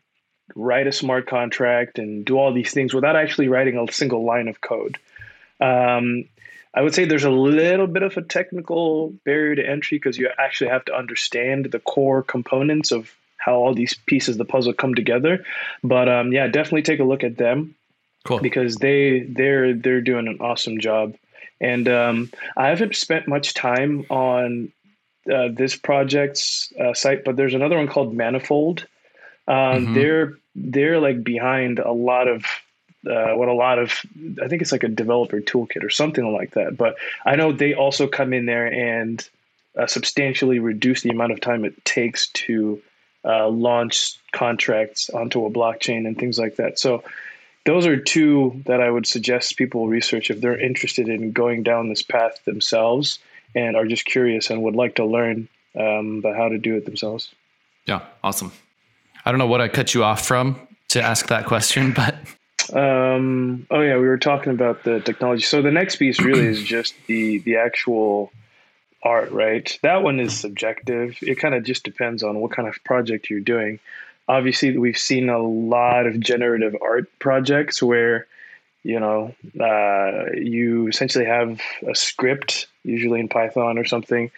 write 0.57 0.87
a 0.87 0.93
smart 0.93 1.27
contract 1.27 1.99
and 1.99 2.25
do 2.25 2.37
all 2.37 2.53
these 2.53 2.73
things 2.73 2.93
without 2.93 3.17
actually 3.17 3.49
writing 3.49 3.79
a 3.79 3.91
single 3.93 4.25
line 4.25 4.49
of 4.49 4.61
code. 4.61 4.99
Um, 5.61 6.25
I 6.75 6.83
would 6.83 6.95
say 6.95 7.05
there's 7.05 7.25
a 7.25 7.31
little 7.31 7.87
bit 7.87 8.03
of 8.03 8.17
a 8.17 8.23
technical 8.23 9.13
barrier 9.25 9.57
to 9.57 9.69
entry 9.69 9.99
because 9.99 10.19
you 10.19 10.31
actually 10.39 10.71
have 10.71 10.85
to 10.85 10.95
understand 10.95 11.67
the 11.67 11.81
core 11.81 12.23
components 12.23 12.93
of 12.93 13.13
how 13.39 13.55
all 13.55 13.75
these 13.75 13.95
pieces 14.07 14.35
of 14.35 14.39
the 14.39 14.45
puzzle 14.45 14.73
come 14.73 14.95
together. 14.95 15.45
But 15.83 16.09
um, 16.09 16.33
yeah, 16.33 16.47
definitely 16.47 16.83
take 16.83 17.01
a 17.01 17.05
look 17.05 17.25
at 17.25 17.39
them. 17.39 17.75
Cool. 18.25 18.39
Because 18.39 18.77
they 18.77 19.21
they're 19.21 19.75
they're 19.75 20.03
doing 20.03 20.29
an 20.29 20.39
awesome 20.41 20.79
job, 20.79 21.17
and 21.59 21.89
um, 21.89 22.31
I 22.55 22.69
haven't 22.69 22.95
spent 22.95 23.27
much 23.27 23.55
time 23.55 24.05
on 24.11 24.71
uh, 25.33 25.49
this 25.51 25.75
project's 25.75 26.71
uh, 26.79 26.93
site, 26.93 27.25
but 27.25 27.37
there's 27.37 27.55
another 27.55 27.79
one 27.79 27.89
called 27.89 28.15
Manifold. 28.15 28.87
Um, 29.49 29.57
mm-hmm. 29.57 29.95
They're 29.95 30.39
they're 30.55 31.01
like 31.01 31.25
behind 31.25 31.79
a 31.79 31.93
lot 31.93 32.29
of 32.29 32.45
uh, 33.07 33.33
what 33.35 33.49
a 33.49 33.55
lot 33.55 33.79
of 33.79 34.01
I 34.43 34.49
think 34.49 34.63
it's 34.63 34.73
like 34.73 34.83
a 34.83 34.89
developer 34.89 35.41
toolkit 35.41 35.83
or 35.83 35.91
something 35.91 36.33
like 36.33 36.53
that. 36.53 36.77
But 36.77 36.97
I 37.25 37.37
know 37.37 37.53
they 37.53 37.75
also 37.75 38.07
come 38.07 38.33
in 38.33 38.47
there 38.47 38.67
and 38.67 39.27
uh, 39.79 39.87
substantially 39.87 40.59
reduce 40.59 41.03
the 41.03 41.11
amount 41.11 41.33
of 41.33 41.41
time 41.41 41.65
it 41.65 41.85
takes 41.85 42.29
to 42.29 42.81
uh, 43.25 43.49
launch 43.49 44.19
contracts 44.33 45.11
onto 45.11 45.45
a 45.47 45.51
blockchain 45.51 46.07
and 46.07 46.19
things 46.19 46.39
like 46.39 46.57
that. 46.57 46.79
So 46.79 47.03
those 47.67 47.87
are 47.87 47.97
two 47.97 48.63
that 48.67 48.81
I 48.81 48.91
would 48.91 49.07
suggest 49.07 49.57
people 49.57 49.89
research 49.89 50.31
if 50.31 50.41
they're 50.41 50.59
interested 50.59 51.09
in 51.09 51.33
going 51.33 51.63
down 51.63 51.89
this 51.89 52.03
path 52.03 52.43
themselves 52.45 53.19
and 53.55 53.77
are 53.77 53.87
just 53.87 54.05
curious 54.05 54.51
and 54.51 54.63
would 54.63 54.77
like 54.77 54.97
to 54.97 55.05
learn 55.05 55.49
um, 55.79 56.21
but 56.21 56.37
how 56.37 56.49
to 56.49 56.59
do 56.59 56.77
it 56.77 56.85
themselves. 56.85 57.33
Yeah, 57.87 58.01
awesome. 58.25 58.53
I 59.25 59.31
don't 59.31 59.39
know 59.39 59.47
what 59.47 59.61
I 59.61 59.69
cut 59.69 59.95
you 59.95 60.05
off 60.05 60.25
from 60.27 60.57
to 60.89 61.03
ask 61.03 61.29
that 61.29 61.47
question, 61.47 61.93
but 61.97 62.17
um, 62.73 63.67
oh 63.71 63.81
yeah, 63.81 63.97
we 63.97 64.07
were 64.07 64.19
talking 64.19 64.53
about 64.53 64.85
the 64.85 65.01
technology. 65.01 65.43
So 65.43 65.63
the 65.63 65.71
next 65.71 65.97
piece 65.97 66.21
really 66.21 66.47
is 66.47 66.63
just 66.65 66.95
the 67.07 67.39
the 67.39 67.57
actual 67.57 68.33
art, 69.03 69.31
right? 69.31 69.79
That 69.83 70.03
one 70.03 70.21
is 70.21 70.39
subjective. 70.39 71.17
It 71.23 71.37
kind 71.37 71.55
of 71.55 71.65
just 71.65 71.85
depends 71.85 72.23
on 72.23 72.41
what 72.41 72.53
kind 72.53 72.69
of 72.69 72.83
project 72.85 73.31
you're 73.31 73.41
doing. 73.41 73.81
Obviously, 74.29 74.77
we've 74.79 74.99
seen 74.99 75.29
a 75.29 75.39
lot 75.39 76.07
of 76.07 76.21
generative 76.21 76.77
art 76.81 77.11
projects 77.19 77.83
where 77.83 78.27
you 78.83 79.01
know 79.01 79.35
uh, 79.61 80.33
you 80.35 80.89
essentially 80.89 81.25
have 81.25 81.61
a 81.89 81.95
script, 81.95 82.67
usually 82.85 83.21
in 83.21 83.29
Python 83.29 83.79
or 83.79 83.85
something, 83.85 84.31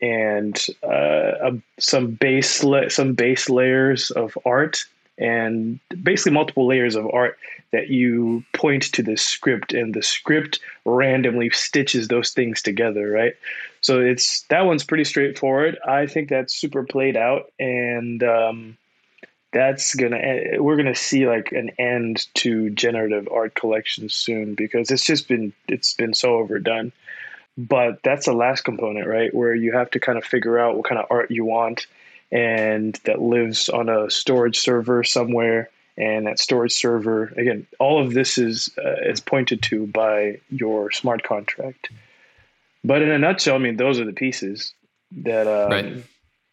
and 0.00 0.66
uh, 0.82 1.50
a, 1.52 1.58
some 1.78 2.12
base 2.12 2.64
la- 2.64 2.88
some 2.88 3.14
base 3.14 3.50
layers 3.50 4.10
of 4.10 4.38
art 4.46 4.84
and 5.18 5.78
basically 6.02 6.32
multiple 6.32 6.66
layers 6.66 6.96
of 6.96 7.08
art 7.12 7.38
that 7.74 7.88
you 7.88 8.44
point 8.52 8.84
to 8.84 9.02
the 9.02 9.16
script 9.16 9.74
and 9.74 9.94
the 9.94 10.02
script 10.02 10.60
randomly 10.84 11.50
stitches 11.50 12.06
those 12.06 12.30
things 12.30 12.62
together 12.62 13.10
right? 13.10 13.34
So 13.80 14.00
it's 14.00 14.42
that 14.42 14.64
one's 14.64 14.84
pretty 14.84 15.02
straightforward. 15.02 15.76
I 15.84 16.06
think 16.06 16.28
that's 16.28 16.54
super 16.54 16.84
played 16.84 17.16
out 17.16 17.52
and 17.58 18.22
um, 18.22 18.78
that's 19.52 19.96
gonna 19.96 20.18
eh, 20.18 20.58
we're 20.58 20.76
gonna 20.76 20.94
see 20.94 21.26
like 21.26 21.50
an 21.50 21.70
end 21.78 22.28
to 22.34 22.70
generative 22.70 23.28
art 23.32 23.56
collections 23.56 24.14
soon 24.14 24.54
because 24.54 24.92
it's 24.92 25.04
just 25.04 25.26
been 25.26 25.52
it's 25.66 25.94
been 25.94 26.14
so 26.14 26.34
overdone. 26.36 26.92
But 27.58 28.04
that's 28.04 28.26
the 28.26 28.34
last 28.34 28.62
component 28.62 29.08
right? 29.08 29.34
Where 29.34 29.54
you 29.54 29.72
have 29.72 29.90
to 29.90 30.00
kind 30.00 30.16
of 30.16 30.24
figure 30.24 30.60
out 30.60 30.76
what 30.76 30.86
kind 30.86 31.00
of 31.00 31.06
art 31.10 31.32
you 31.32 31.44
want 31.44 31.88
and 32.30 32.98
that 33.04 33.20
lives 33.20 33.68
on 33.68 33.88
a 33.88 34.08
storage 34.10 34.58
server 34.58 35.02
somewhere 35.02 35.70
and 35.96 36.26
that 36.26 36.38
storage 36.38 36.72
server 36.72 37.26
again 37.36 37.66
all 37.78 38.04
of 38.04 38.14
this 38.14 38.38
is 38.38 38.70
uh, 38.84 39.08
is 39.08 39.20
pointed 39.20 39.62
to 39.62 39.86
by 39.88 40.38
your 40.50 40.90
smart 40.90 41.22
contract 41.22 41.90
but 42.82 43.02
in 43.02 43.10
a 43.10 43.18
nutshell 43.18 43.54
i 43.54 43.58
mean 43.58 43.76
those 43.76 43.98
are 43.98 44.04
the 44.04 44.12
pieces 44.12 44.74
that 45.12 45.46
um, 45.46 45.70
right. 45.70 46.04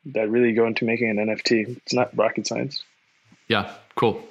that 0.06 0.30
really 0.30 0.54
go 0.54 0.66
into 0.66 0.86
making 0.86 1.10
an 1.10 1.18
nft 1.18 1.78
it's 1.78 1.94
not 1.94 2.16
rocket 2.18 2.46
science 2.46 2.84
yeah 3.48 3.72
cool 3.96 4.22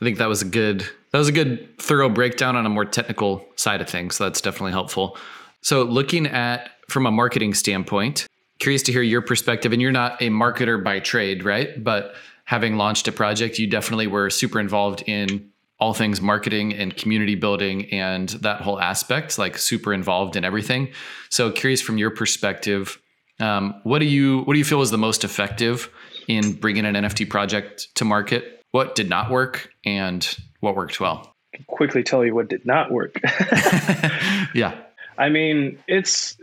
i 0.00 0.04
think 0.04 0.18
that 0.18 0.28
was 0.28 0.42
a 0.42 0.46
good 0.46 0.80
that 1.12 1.18
was 1.18 1.28
a 1.28 1.32
good 1.32 1.68
thorough 1.78 2.08
breakdown 2.08 2.56
on 2.56 2.66
a 2.66 2.70
more 2.70 2.84
technical 2.84 3.44
side 3.56 3.80
of 3.80 3.88
things 3.88 4.16
so 4.16 4.24
that's 4.24 4.40
definitely 4.40 4.72
helpful 4.72 5.16
so 5.62 5.82
looking 5.82 6.26
at 6.26 6.70
from 6.88 7.06
a 7.06 7.10
marketing 7.10 7.54
standpoint 7.54 8.26
curious 8.58 8.82
to 8.82 8.92
hear 8.92 9.02
your 9.02 9.22
perspective. 9.22 9.72
And 9.72 9.80
you're 9.80 9.92
not 9.92 10.20
a 10.20 10.28
marketer 10.28 10.82
by 10.82 11.00
trade, 11.00 11.44
right? 11.44 11.82
But 11.82 12.14
having 12.48 12.78
launched 12.78 13.06
a 13.06 13.12
project, 13.12 13.58
you 13.58 13.66
definitely 13.66 14.06
were 14.06 14.30
super 14.30 14.58
involved 14.58 15.04
in 15.06 15.50
all 15.78 15.92
things 15.92 16.22
marketing 16.22 16.72
and 16.72 16.96
community 16.96 17.34
building 17.34 17.84
and 17.92 18.30
that 18.30 18.62
whole 18.62 18.80
aspect, 18.80 19.38
like 19.38 19.58
super 19.58 19.92
involved 19.92 20.34
in 20.34 20.46
everything. 20.46 20.88
So 21.28 21.52
curious 21.52 21.82
from 21.82 21.98
your 21.98 22.10
perspective, 22.10 22.98
um, 23.38 23.78
what 23.82 23.98
do 23.98 24.06
you 24.06 24.40
what 24.44 24.54
do 24.54 24.58
you 24.58 24.64
feel 24.64 24.78
was 24.78 24.90
the 24.90 24.96
most 24.96 25.24
effective 25.24 25.90
in 26.26 26.54
bringing 26.54 26.86
an 26.86 26.94
NFT 26.94 27.28
project 27.28 27.88
to 27.96 28.06
market? 28.06 28.64
What 28.70 28.94
did 28.94 29.10
not 29.10 29.30
work, 29.30 29.70
and 29.84 30.26
what 30.60 30.74
worked 30.74 31.00
well? 31.00 31.34
quickly 31.66 32.02
tell 32.02 32.24
you 32.24 32.34
what 32.34 32.48
did 32.48 32.64
not 32.64 32.90
work. 32.90 33.20
yeah. 34.54 34.80
I 35.18 35.28
mean, 35.28 35.78
it's 35.86 36.38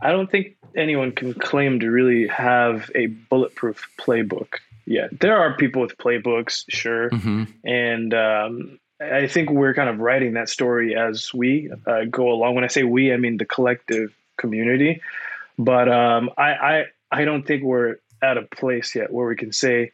I 0.00 0.12
don't 0.12 0.30
think 0.30 0.56
anyone 0.76 1.10
can 1.10 1.34
claim 1.34 1.80
to 1.80 1.90
really 1.90 2.28
have 2.28 2.90
a 2.94 3.06
bulletproof 3.06 3.88
playbook 3.98 4.58
yet. 4.90 5.18
There 5.20 5.38
are 5.38 5.54
people 5.54 5.80
with 5.80 5.96
playbooks, 5.96 6.64
sure, 6.68 7.10
mm-hmm. 7.10 7.44
and 7.64 8.12
um, 8.14 8.80
I 9.00 9.26
think 9.26 9.50
we're 9.50 9.74
kind 9.74 9.88
of 9.88 9.98
writing 9.98 10.34
that 10.34 10.48
story 10.48 10.96
as 10.96 11.32
we 11.32 11.70
uh, 11.86 12.04
go 12.10 12.30
along. 12.30 12.54
When 12.54 12.64
I 12.64 12.68
say 12.68 12.82
we, 12.82 13.12
I 13.12 13.16
mean 13.16 13.38
the 13.38 13.46
collective 13.46 14.14
community. 14.36 15.00
But 15.58 15.88
um, 15.88 16.30
I, 16.36 16.52
I 16.52 16.84
I 17.10 17.24
don't 17.24 17.46
think 17.46 17.62
we're 17.62 17.96
at 18.22 18.36
a 18.36 18.42
place 18.42 18.94
yet 18.94 19.12
where 19.12 19.26
we 19.26 19.36
can 19.36 19.52
say 19.52 19.92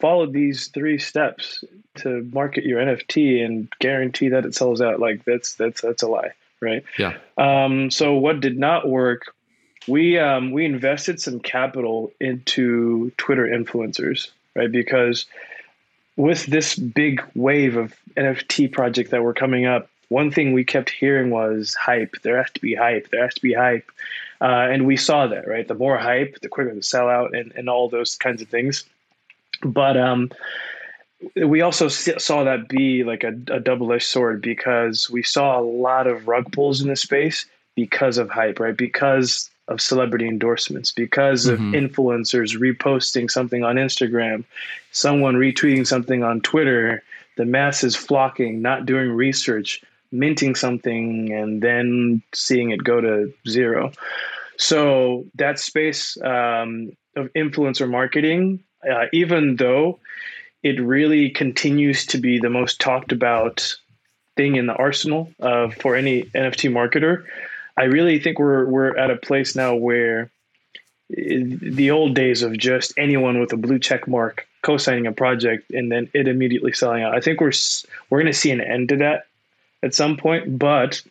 follow 0.00 0.26
these 0.26 0.68
three 0.68 0.98
steps 0.98 1.62
to 1.96 2.28
market 2.32 2.64
your 2.64 2.80
NFT 2.80 3.44
and 3.44 3.68
guarantee 3.78 4.28
that 4.30 4.44
it 4.44 4.54
sells 4.54 4.80
out. 4.80 4.98
Like 5.00 5.24
that's 5.24 5.54
that's 5.54 5.80
that's 5.80 6.02
a 6.02 6.08
lie 6.08 6.32
right? 6.62 6.84
Yeah. 6.98 7.18
Um, 7.36 7.90
so 7.90 8.14
what 8.14 8.40
did 8.40 8.56
not 8.56 8.88
work? 8.88 9.34
We 9.88 10.18
um, 10.18 10.52
we 10.52 10.64
invested 10.64 11.20
some 11.20 11.40
capital 11.40 12.12
into 12.20 13.10
Twitter 13.16 13.46
influencers, 13.46 14.30
right? 14.54 14.70
Because 14.70 15.26
with 16.16 16.46
this 16.46 16.76
big 16.76 17.22
wave 17.34 17.76
of 17.76 17.94
NFT 18.16 18.70
projects 18.70 19.10
that 19.10 19.22
were 19.22 19.34
coming 19.34 19.66
up, 19.66 19.88
one 20.08 20.30
thing 20.30 20.52
we 20.52 20.64
kept 20.64 20.90
hearing 20.90 21.30
was 21.30 21.74
hype. 21.74 22.16
There 22.22 22.36
has 22.36 22.50
to 22.52 22.60
be 22.60 22.74
hype. 22.74 23.08
There 23.10 23.22
has 23.22 23.34
to 23.34 23.42
be 23.42 23.54
hype. 23.54 23.90
Uh, 24.40 24.68
and 24.70 24.86
we 24.86 24.96
saw 24.96 25.26
that, 25.28 25.48
right? 25.48 25.66
The 25.66 25.74
more 25.74 25.96
hype, 25.96 26.40
the 26.40 26.48
quicker 26.48 26.74
the 26.74 26.80
sellout, 26.80 27.38
and, 27.38 27.52
and 27.56 27.68
all 27.68 27.88
those 27.88 28.16
kinds 28.16 28.42
of 28.42 28.48
things. 28.48 28.84
But 29.62 29.96
um, 29.96 30.30
we 31.36 31.60
also 31.60 31.88
saw 31.88 32.44
that 32.44 32.68
be 32.68 33.04
like 33.04 33.24
a, 33.24 33.28
a 33.50 33.60
double-edged 33.60 34.04
sword 34.04 34.42
because 34.42 35.08
we 35.08 35.22
saw 35.22 35.58
a 35.58 35.62
lot 35.62 36.06
of 36.06 36.28
rug 36.28 36.52
pulls 36.52 36.82
in 36.82 36.88
the 36.88 36.96
space 36.96 37.46
because 37.74 38.18
of 38.18 38.28
hype, 38.28 38.58
right? 38.60 38.76
Because 38.76 39.48
of 39.72 39.80
celebrity 39.80 40.28
endorsements, 40.28 40.92
because 40.92 41.46
mm-hmm. 41.46 41.74
of 41.74 41.82
influencers 41.82 42.58
reposting 42.58 43.30
something 43.30 43.64
on 43.64 43.76
Instagram, 43.76 44.44
someone 44.92 45.36
retweeting 45.36 45.86
something 45.86 46.22
on 46.22 46.40
Twitter, 46.40 47.02
the 47.36 47.44
masses 47.44 47.96
flocking, 47.96 48.62
not 48.62 48.86
doing 48.86 49.10
research, 49.10 49.82
minting 50.12 50.54
something, 50.54 51.32
and 51.32 51.62
then 51.62 52.22
seeing 52.34 52.70
it 52.70 52.84
go 52.84 53.00
to 53.00 53.32
zero. 53.48 53.92
So 54.58 55.24
that 55.36 55.58
space 55.58 56.16
um, 56.22 56.92
of 57.16 57.32
influencer 57.32 57.88
marketing, 57.88 58.62
uh, 58.88 59.06
even 59.12 59.56
though 59.56 59.98
it 60.62 60.80
really 60.80 61.30
continues 61.30 62.06
to 62.06 62.18
be 62.18 62.38
the 62.38 62.50
most 62.50 62.80
talked 62.80 63.12
about 63.12 63.74
thing 64.36 64.56
in 64.56 64.66
the 64.66 64.74
arsenal 64.74 65.32
uh, 65.40 65.68
for 65.68 65.96
any 65.96 66.22
NFT 66.22 66.70
marketer. 66.70 67.24
I 67.76 67.84
really 67.84 68.18
think 68.18 68.38
we're 68.38 68.66
we're 68.66 68.96
at 68.96 69.10
a 69.10 69.16
place 69.16 69.56
now 69.56 69.74
where 69.74 70.30
the 71.08 71.90
old 71.90 72.14
days 72.14 72.42
of 72.42 72.56
just 72.56 72.92
anyone 72.96 73.38
with 73.38 73.52
a 73.52 73.56
blue 73.56 73.78
check 73.78 74.08
mark 74.08 74.46
co-signing 74.62 75.06
a 75.06 75.12
project 75.12 75.70
and 75.70 75.90
then 75.90 76.08
it 76.14 76.28
immediately 76.28 76.72
selling 76.72 77.02
out. 77.02 77.14
I 77.14 77.20
think 77.20 77.40
we're 77.40 77.52
we're 78.08 78.20
going 78.20 78.32
to 78.32 78.38
see 78.38 78.50
an 78.50 78.60
end 78.60 78.88
to 78.90 78.96
that 78.98 79.26
at 79.82 79.94
some 79.94 80.16
point, 80.16 80.58
but 80.58 81.02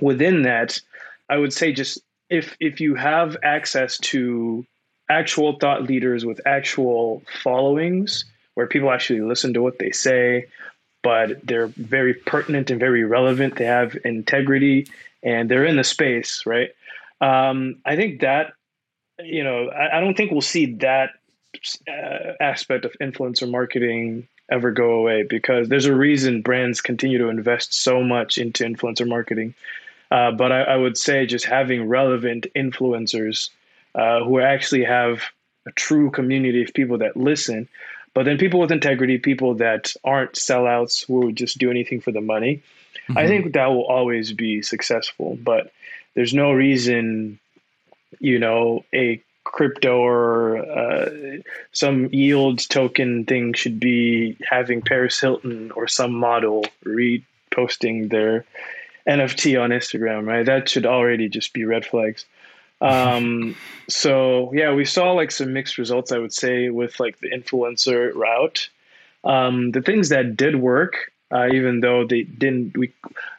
within 0.00 0.42
that, 0.42 0.80
I 1.28 1.36
would 1.36 1.52
say 1.52 1.72
just 1.72 2.00
if 2.28 2.56
if 2.60 2.80
you 2.80 2.94
have 2.94 3.36
access 3.42 3.98
to 3.98 4.66
actual 5.08 5.58
thought 5.58 5.84
leaders 5.84 6.24
with 6.24 6.40
actual 6.46 7.22
followings 7.42 8.24
where 8.54 8.66
people 8.66 8.90
actually 8.90 9.20
listen 9.20 9.54
to 9.54 9.62
what 9.62 9.78
they 9.78 9.90
say, 9.90 10.46
but 11.02 11.46
they're 11.46 11.68
very 11.68 12.14
pertinent 12.14 12.70
and 12.70 12.80
very 12.80 13.04
relevant. 13.04 13.56
They 13.56 13.64
have 13.64 13.96
integrity 14.04 14.86
and 15.22 15.50
they're 15.50 15.64
in 15.64 15.76
the 15.76 15.84
space, 15.84 16.44
right? 16.46 16.70
Um, 17.20 17.76
I 17.84 17.96
think 17.96 18.20
that, 18.20 18.54
you 19.18 19.44
know, 19.44 19.68
I, 19.68 19.98
I 19.98 20.00
don't 20.00 20.16
think 20.16 20.30
we'll 20.30 20.40
see 20.40 20.74
that 20.76 21.10
uh, 21.88 22.32
aspect 22.40 22.84
of 22.84 22.92
influencer 23.00 23.50
marketing 23.50 24.26
ever 24.50 24.70
go 24.70 24.92
away 24.92 25.22
because 25.22 25.68
there's 25.68 25.86
a 25.86 25.94
reason 25.94 26.42
brands 26.42 26.80
continue 26.80 27.18
to 27.18 27.28
invest 27.28 27.74
so 27.74 28.02
much 28.02 28.38
into 28.38 28.64
influencer 28.64 29.06
marketing. 29.06 29.54
Uh, 30.10 30.32
but 30.32 30.50
I, 30.50 30.62
I, 30.62 30.76
would 30.76 30.98
say 30.98 31.24
just 31.24 31.44
having 31.44 31.88
relevant 31.88 32.48
influencers 32.56 33.50
uh, 33.94 34.24
who 34.24 34.40
actually 34.40 34.82
have 34.84 35.22
a 35.66 35.72
true 35.72 36.10
community 36.10 36.64
of 36.64 36.74
people 36.74 36.98
that 36.98 37.16
listen 37.16 37.68
but 38.14 38.24
then 38.24 38.38
people 38.38 38.60
with 38.60 38.72
integrity, 38.72 39.18
people 39.18 39.54
that 39.56 39.92
aren't 40.04 40.32
sellouts 40.32 41.06
who 41.06 41.26
would 41.26 41.36
just 41.36 41.58
do 41.58 41.70
anything 41.70 42.00
for 42.00 42.12
the 42.12 42.20
money, 42.20 42.62
mm-hmm. 43.08 43.18
I 43.18 43.26
think 43.26 43.52
that 43.52 43.66
will 43.66 43.86
always 43.86 44.32
be 44.32 44.62
successful. 44.62 45.38
But 45.42 45.72
there's 46.14 46.34
no 46.34 46.52
reason, 46.52 47.38
you 48.18 48.38
know, 48.38 48.84
a 48.92 49.22
crypto 49.44 49.98
or 49.98 50.58
uh, 50.58 51.10
some 51.72 52.06
yield 52.12 52.68
token 52.68 53.24
thing 53.24 53.52
should 53.52 53.80
be 53.80 54.36
having 54.48 54.82
Paris 54.82 55.20
Hilton 55.20 55.70
or 55.72 55.88
some 55.88 56.12
model 56.12 56.64
reposting 56.84 58.10
their 58.10 58.44
NFT 59.08 59.60
on 59.60 59.70
Instagram, 59.70 60.26
right? 60.26 60.44
That 60.44 60.68
should 60.68 60.86
already 60.86 61.28
just 61.28 61.52
be 61.52 61.64
red 61.64 61.84
flags. 61.86 62.26
Um, 62.80 63.56
so 63.88 64.52
yeah, 64.54 64.72
we 64.72 64.84
saw 64.84 65.12
like 65.12 65.30
some 65.30 65.52
mixed 65.52 65.78
results, 65.78 66.12
I 66.12 66.18
would 66.18 66.32
say, 66.32 66.70
with 66.70 66.98
like 67.00 67.18
the 67.20 67.30
influencer 67.30 68.14
route. 68.14 68.68
Um, 69.24 69.72
the 69.72 69.82
things 69.82 70.08
that 70.08 70.36
did 70.36 70.56
work, 70.56 71.12
uh, 71.30 71.48
even 71.52 71.80
though 71.80 72.06
they 72.06 72.22
didn't, 72.22 72.76
we, 72.76 72.92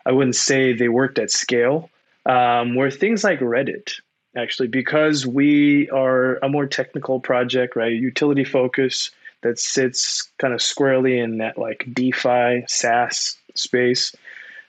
I 0.05 0.11
wouldn't 0.11 0.35
say 0.35 0.73
they 0.73 0.89
worked 0.89 1.17
at 1.17 1.31
scale, 1.31 1.89
um, 2.25 2.75
were 2.75 2.91
things 2.91 3.23
like 3.23 3.39
Reddit, 3.39 3.93
actually 4.35 4.67
because 4.67 5.25
we 5.25 5.89
are 5.89 6.35
a 6.43 6.49
more 6.49 6.67
technical 6.67 7.19
project, 7.19 7.75
right? 7.75 7.91
Utility 7.91 8.43
focus 8.43 9.11
that 9.41 9.59
sits 9.59 10.29
kind 10.37 10.53
of 10.53 10.61
squarely 10.61 11.17
in 11.19 11.39
that 11.39 11.57
like 11.57 11.87
DeFi 11.93 12.63
SaaS 12.67 13.37
space. 13.55 14.15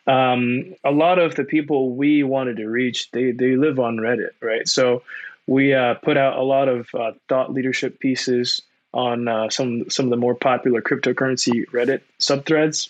Um, 0.06 0.74
a 0.84 0.90
lot 0.90 1.18
of 1.18 1.36
the 1.36 1.44
people 1.44 1.94
we 1.94 2.22
wanted 2.22 2.56
to 2.56 2.66
reach, 2.66 3.10
they 3.12 3.30
they 3.30 3.56
live 3.56 3.78
on 3.78 3.98
Reddit, 3.98 4.32
right? 4.40 4.66
So 4.66 5.02
we 5.46 5.74
uh, 5.74 5.94
put 5.94 6.16
out 6.16 6.38
a 6.38 6.42
lot 6.42 6.68
of 6.68 6.88
uh, 6.94 7.12
thought 7.28 7.52
leadership 7.52 7.98
pieces 8.00 8.62
on 8.94 9.28
uh, 9.28 9.48
some 9.48 9.88
some 9.90 10.06
of 10.06 10.10
the 10.10 10.16
more 10.16 10.34
popular 10.34 10.82
cryptocurrency 10.82 11.66
Reddit 11.70 12.00
subthreads, 12.20 12.88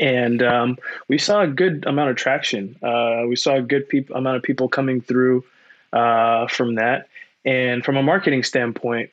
and 0.00 0.42
um, 0.42 0.78
we 1.08 1.18
saw 1.18 1.42
a 1.42 1.48
good 1.48 1.84
amount 1.86 2.10
of 2.10 2.16
traction. 2.16 2.76
Uh, 2.82 3.22
we 3.28 3.36
saw 3.36 3.54
a 3.54 3.62
good 3.62 3.88
peop- 3.88 4.10
amount 4.10 4.36
of 4.36 4.42
people 4.42 4.68
coming 4.68 5.00
through 5.00 5.44
uh, 5.92 6.46
from 6.48 6.74
that, 6.76 7.08
and 7.44 7.84
from 7.84 7.96
a 7.96 8.02
marketing 8.02 8.42
standpoint, 8.42 9.10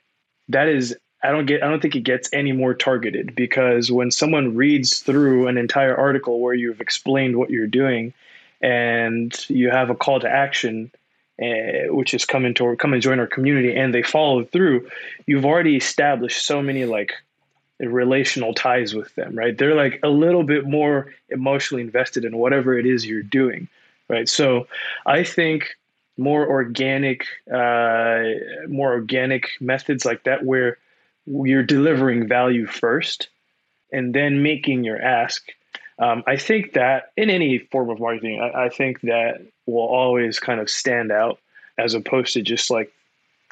that 0.49 0.67
is 0.67 0.97
I 1.23 1.31
don't 1.31 1.45
get 1.45 1.63
I 1.63 1.69
don't 1.69 1.81
think 1.81 1.95
it 1.95 2.01
gets 2.01 2.29
any 2.33 2.51
more 2.51 2.73
targeted 2.73 3.35
because 3.35 3.91
when 3.91 4.11
someone 4.11 4.55
reads 4.55 4.99
through 4.99 5.47
an 5.47 5.57
entire 5.57 5.95
article 5.95 6.39
where 6.39 6.53
you've 6.53 6.81
explained 6.81 7.37
what 7.37 7.49
you're 7.49 7.67
doing 7.67 8.13
and 8.61 9.35
you 9.49 9.69
have 9.69 9.89
a 9.89 9.95
call 9.95 10.19
to 10.19 10.29
action 10.29 10.91
uh, 11.41 11.93
which 11.93 12.13
is 12.13 12.25
come 12.25 12.45
into 12.45 12.75
come 12.77 12.93
and 12.93 13.01
join 13.01 13.19
our 13.19 13.27
community 13.27 13.75
and 13.75 13.93
they 13.93 14.03
follow 14.03 14.43
through 14.43 14.87
you've 15.27 15.45
already 15.45 15.75
established 15.75 16.45
so 16.45 16.61
many 16.61 16.85
like 16.85 17.13
relational 17.79 18.53
ties 18.53 18.93
with 18.93 19.13
them 19.15 19.35
right? 19.35 19.57
They're 19.57 19.75
like 19.75 19.99
a 20.03 20.09
little 20.09 20.43
bit 20.43 20.65
more 20.65 21.13
emotionally 21.29 21.83
invested 21.83 22.25
in 22.25 22.37
whatever 22.37 22.77
it 22.77 22.85
is 22.85 23.05
you're 23.05 23.23
doing 23.23 23.67
right? 24.09 24.27
So 24.27 24.67
i 25.05 25.23
think 25.23 25.75
more 26.17 26.47
organic 26.47 27.25
uh, 27.51 28.23
more 28.67 28.91
organic 28.91 29.49
methods 29.59 30.05
like 30.05 30.23
that 30.23 30.45
where 30.45 30.77
you're 31.25 31.63
delivering 31.63 32.27
value 32.27 32.65
first 32.65 33.29
and 33.91 34.13
then 34.13 34.43
making 34.43 34.83
your 34.83 35.01
ask. 35.01 35.43
Um, 35.99 36.23
I 36.25 36.37
think 36.37 36.73
that 36.73 37.11
in 37.15 37.29
any 37.29 37.59
form 37.59 37.89
of 37.89 37.99
marketing, 37.99 38.41
I, 38.41 38.65
I, 38.65 38.69
think 38.69 39.01
that 39.01 39.45
will 39.67 39.85
always 39.85 40.39
kind 40.39 40.59
of 40.59 40.69
stand 40.69 41.11
out 41.11 41.39
as 41.77 41.93
opposed 41.93 42.33
to 42.33 42.41
just 42.41 42.71
like 42.71 42.91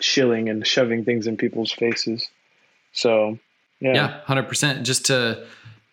shilling 0.01 0.49
and 0.49 0.65
shoving 0.65 1.05
things 1.05 1.27
in 1.27 1.37
people's 1.37 1.71
faces. 1.71 2.27
So, 2.91 3.37
yeah. 3.79 3.93
Yeah, 3.93 4.21
100%. 4.27 4.83
Just 4.83 5.05
to 5.07 5.45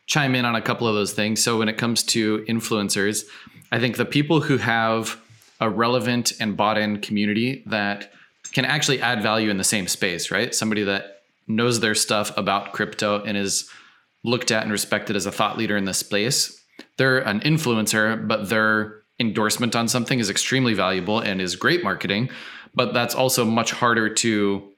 chime 0.06 0.34
in 0.34 0.44
on 0.44 0.54
a 0.54 0.62
couple 0.62 0.88
of 0.88 0.94
those 0.94 1.12
things. 1.12 1.42
So, 1.42 1.58
when 1.58 1.68
it 1.68 1.76
comes 1.76 2.02
to 2.04 2.44
influencers, 2.48 3.24
I 3.70 3.78
think 3.78 3.96
the 3.96 4.06
people 4.06 4.40
who 4.40 4.56
have 4.56 5.20
a 5.60 5.68
relevant 5.68 6.32
and 6.40 6.56
bought 6.56 6.78
in 6.78 7.00
community 7.00 7.62
that 7.66 8.12
can 8.52 8.64
actually 8.64 9.00
add 9.00 9.22
value 9.22 9.50
in 9.50 9.58
the 9.58 9.64
same 9.64 9.88
space, 9.88 10.30
right? 10.30 10.54
Somebody 10.54 10.84
that 10.84 11.15
knows 11.48 11.80
their 11.80 11.94
stuff 11.94 12.36
about 12.36 12.72
crypto 12.72 13.22
and 13.22 13.36
is 13.36 13.70
looked 14.24 14.50
at 14.50 14.62
and 14.62 14.72
respected 14.72 15.16
as 15.16 15.26
a 15.26 15.32
thought 15.32 15.56
leader 15.56 15.76
in 15.76 15.84
this 15.84 15.98
space. 15.98 16.60
They're 16.98 17.18
an 17.18 17.40
influencer, 17.40 18.26
but 18.26 18.48
their 18.48 19.02
endorsement 19.18 19.74
on 19.76 19.88
something 19.88 20.18
is 20.18 20.28
extremely 20.28 20.74
valuable 20.74 21.20
and 21.20 21.40
is 21.40 21.56
great 21.56 21.82
marketing. 21.82 22.28
But 22.74 22.92
that's 22.92 23.14
also 23.14 23.44
much 23.44 23.72
harder 23.72 24.12
to 24.14 24.72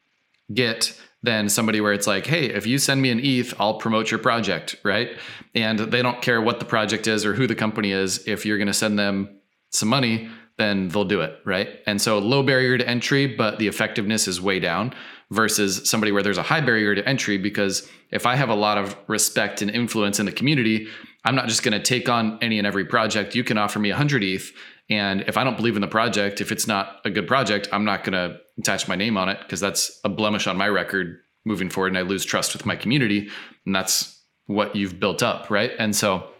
get 0.54 0.98
than 1.22 1.48
somebody 1.48 1.80
where 1.80 1.92
it's 1.92 2.06
like, 2.06 2.26
hey, 2.26 2.46
if 2.46 2.66
you 2.66 2.78
send 2.78 3.02
me 3.02 3.10
an 3.10 3.20
ETH, 3.20 3.52
I'll 3.58 3.74
promote 3.74 4.10
your 4.10 4.20
project, 4.20 4.76
right? 4.84 5.18
And 5.54 5.78
they 5.78 6.00
don't 6.00 6.22
care 6.22 6.40
what 6.40 6.60
the 6.60 6.64
project 6.64 7.08
is 7.08 7.26
or 7.26 7.34
who 7.34 7.48
the 7.48 7.56
company 7.56 7.90
is. 7.90 8.28
If 8.28 8.46
you're 8.46 8.58
going 8.58 8.68
to 8.68 8.74
send 8.74 8.98
them 8.98 9.40
some 9.70 9.88
money, 9.88 10.30
then 10.58 10.88
they'll 10.88 11.04
do 11.04 11.20
it, 11.20 11.40
right? 11.44 11.80
And 11.86 12.00
so 12.00 12.18
low 12.18 12.44
barrier 12.44 12.78
to 12.78 12.88
entry, 12.88 13.26
but 13.26 13.58
the 13.58 13.66
effectiveness 13.66 14.28
is 14.28 14.40
way 14.40 14.60
down 14.60 14.94
versus 15.30 15.88
somebody 15.88 16.10
where 16.10 16.22
there's 16.22 16.38
a 16.38 16.42
high 16.42 16.60
barrier 16.60 16.94
to 16.94 17.06
entry 17.06 17.36
because 17.36 17.88
if 18.10 18.24
I 18.24 18.36
have 18.36 18.48
a 18.48 18.54
lot 18.54 18.78
of 18.78 18.96
respect 19.08 19.60
and 19.60 19.70
influence 19.70 20.18
in 20.18 20.26
the 20.26 20.32
community, 20.32 20.88
I'm 21.24 21.34
not 21.34 21.48
just 21.48 21.62
going 21.62 21.72
to 21.72 21.82
take 21.82 22.08
on 22.08 22.38
any 22.40 22.58
and 22.58 22.66
every 22.66 22.84
project. 22.84 23.34
You 23.34 23.44
can 23.44 23.58
offer 23.58 23.78
me 23.78 23.90
100 23.90 24.24
ETH. 24.24 24.52
And 24.88 25.22
if 25.22 25.36
I 25.36 25.44
don't 25.44 25.56
believe 25.56 25.76
in 25.76 25.82
the 25.82 25.88
project, 25.88 26.40
if 26.40 26.50
it's 26.50 26.66
not 26.66 27.00
a 27.04 27.10
good 27.10 27.26
project, 27.26 27.68
I'm 27.72 27.84
not 27.84 28.04
going 28.04 28.14
to 28.14 28.38
attach 28.58 28.88
my 28.88 28.96
name 28.96 29.18
on 29.18 29.28
it 29.28 29.38
because 29.40 29.60
that's 29.60 30.00
a 30.04 30.08
blemish 30.08 30.46
on 30.46 30.56
my 30.56 30.68
record 30.68 31.18
moving 31.44 31.68
forward. 31.68 31.88
And 31.88 31.98
I 31.98 32.02
lose 32.02 32.24
trust 32.24 32.54
with 32.54 32.64
my 32.64 32.76
community. 32.76 33.28
And 33.66 33.74
that's 33.74 34.18
what 34.46 34.74
you've 34.74 34.98
built 34.98 35.22
up. 35.22 35.50
Right. 35.50 35.72
And 35.78 35.94
so 35.94 36.30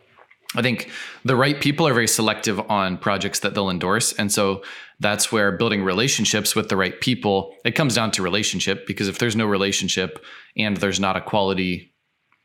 I 0.56 0.62
think 0.62 0.90
the 1.24 1.37
right 1.37 1.61
people 1.61 1.87
are 1.87 1.92
very 1.92 2.08
selective 2.08 2.58
on 2.70 2.96
projects 2.96 3.40
that 3.40 3.54
they'll 3.54 3.68
endorse. 3.68 4.14
And 4.14 4.32
so 4.32 4.62
that's 4.98 5.30
where 5.30 5.52
building 5.52 5.84
relationships 5.84 6.56
with 6.56 6.70
the 6.70 6.76
right 6.76 6.98
people, 7.00 7.54
it 7.66 7.72
comes 7.72 7.94
down 7.94 8.12
to 8.12 8.22
relationship 8.22 8.87
because 8.87 9.08
if 9.08 9.18
there's 9.18 9.37
no 9.37 9.46
relationship 9.46 10.24
and 10.56 10.76
there's 10.78 10.98
not 10.98 11.16
a 11.16 11.20
quality 11.20 11.94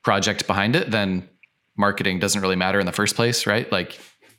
project 0.03 0.47
behind 0.47 0.75
it, 0.75 0.91
then 0.91 1.29
marketing 1.77 2.19
doesn't 2.19 2.41
really 2.41 2.57
matter 2.57 2.79
in 2.79 2.85
the 2.85 2.91
first 2.91 3.15
place, 3.15 3.47
right? 3.47 3.71
Like 3.71 3.97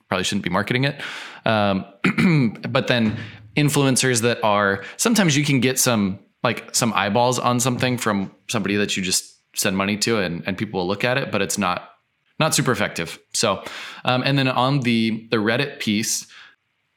probably 0.08 0.24
shouldn't 0.24 0.44
be 0.44 0.50
marketing 0.50 0.84
it. 0.84 1.00
Um, 1.46 1.86
but 2.68 2.86
then 2.86 3.16
influencers 3.56 4.20
that 4.22 4.44
are 4.44 4.84
sometimes 4.98 5.36
you 5.36 5.44
can 5.44 5.60
get 5.60 5.78
some 5.78 6.18
like 6.42 6.74
some 6.74 6.92
eyeballs 6.92 7.38
on 7.38 7.58
something 7.60 7.96
from 7.96 8.30
somebody 8.50 8.76
that 8.76 8.96
you 8.96 9.02
just 9.02 9.40
send 9.56 9.76
money 9.76 9.96
to 9.96 10.18
and, 10.18 10.42
and 10.46 10.58
people 10.58 10.80
will 10.80 10.86
look 10.86 11.02
at 11.04 11.16
it, 11.16 11.32
but 11.32 11.40
it's 11.40 11.56
not 11.56 11.88
not 12.38 12.54
super 12.54 12.72
effective. 12.72 13.18
So, 13.32 13.62
um, 14.04 14.22
and 14.24 14.38
then 14.38 14.48
on 14.48 14.80
the 14.80 15.28
the 15.30 15.36
Reddit 15.36 15.78
piece, 15.78 16.26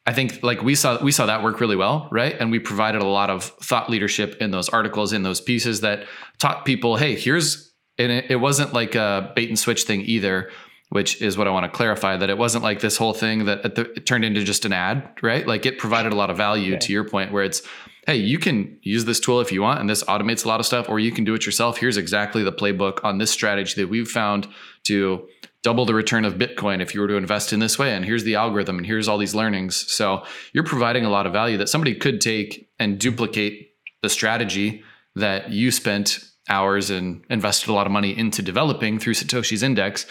I 0.06 0.14
think 0.14 0.42
like 0.42 0.64
we 0.64 0.74
saw 0.74 1.02
we 1.04 1.12
saw 1.12 1.26
that 1.26 1.44
work 1.44 1.60
really 1.60 1.76
well, 1.76 2.08
right? 2.12 2.36
And 2.40 2.50
we 2.52 2.60
provided 2.60 3.02
a 3.02 3.08
lot 3.08 3.30
of 3.30 3.44
thought 3.44 3.90
leadership 3.90 4.38
in 4.42 4.52
those 4.52 4.70
articles, 4.70 5.14
in 5.14 5.24
those 5.24 5.42
pieces 5.42 5.82
that 5.82 6.06
taught 6.40 6.66
people, 6.66 6.96
hey, 6.96 7.16
here's 7.16 7.74
and 7.98 8.12
it, 8.12 8.26
it 8.30 8.36
wasn't 8.38 8.74
like 8.74 8.96
a 8.96 9.32
bait 9.36 9.50
and 9.50 9.58
switch 9.58 9.84
thing 9.84 10.02
either, 10.02 10.52
which 10.90 11.22
is 11.22 11.38
what 11.38 11.48
I 11.48 11.52
want 11.52 11.66
to 11.66 11.76
clarify 11.76 12.16
that 12.16 12.30
it 12.30 12.38
wasn't 12.38 12.64
like 12.64 12.80
this 12.80 12.96
whole 12.96 13.14
thing 13.14 13.46
that 13.46 13.66
it 13.66 14.06
turned 14.06 14.24
into 14.24 14.44
just 14.44 14.66
an 14.66 14.74
ad, 14.74 15.10
right? 15.22 15.46
Like 15.46 15.66
it 15.66 15.78
provided 15.78 16.14
a 16.14 16.16
lot 16.16 16.30
of 16.30 16.38
value 16.38 16.76
okay. 16.76 16.86
to 16.86 16.94
your 16.94 17.04
point 17.04 17.32
where 17.32 17.44
it's 17.44 17.62
hey, 18.08 18.16
you 18.16 18.40
can 18.40 18.80
use 18.82 19.04
this 19.04 19.20
tool 19.20 19.42
if 19.42 19.52
you 19.52 19.62
want, 19.62 19.82
and 19.82 19.90
this 19.90 20.02
automates 20.06 20.46
a 20.46 20.48
lot 20.48 20.62
of 20.62 20.66
stuff, 20.66 20.88
or 20.88 20.98
you 20.98 21.12
can 21.12 21.26
do 21.26 21.34
it 21.34 21.46
yourself. 21.46 21.78
Here's 21.78 21.98
exactly 21.98 22.42
the 22.42 22.54
playbook 22.54 23.04
on 23.04 23.18
this 23.18 23.30
strategy 23.30 23.80
that 23.82 23.90
we've 23.90 24.08
found 24.08 24.48
to 24.86 25.28
double 25.62 25.86
the 25.86 25.94
return 25.94 26.24
of 26.24 26.36
Bitcoin 26.36 26.82
if 26.82 26.96
you 26.96 27.02
were 27.02 27.10
to 27.10 27.18
invest 27.18 27.52
in 27.52 27.60
this 27.60 27.78
way. 27.78 27.94
And 27.94 28.06
here's 28.06 28.24
the 28.24 28.36
algorithm, 28.36 28.78
and 28.78 28.86
here's 28.86 29.10
all 29.10 29.18
these 29.18 29.36
learnings. 29.36 29.76
So 29.92 30.24
you're 30.54 30.64
providing 30.64 31.04
a 31.04 31.10
lot 31.10 31.28
of 31.28 31.34
value 31.34 31.58
that 31.58 31.68
somebody 31.68 31.96
could 31.96 32.22
take 32.22 32.70
and 32.80 32.98
duplicate 32.98 33.72
the 34.02 34.10
strategy 34.10 34.84
that 35.16 35.50
you 35.50 35.70
spent 35.70 36.24
hours 36.48 36.90
and 36.90 37.26
invested 37.30 37.70
a 37.70 37.74
lot 37.74 37.88
of 37.88 37.92
money 37.92 38.18
into 38.18 38.42
developing 38.42 39.00
through 39.00 39.16
Satoshi's 39.16 39.64
index. 39.64 40.06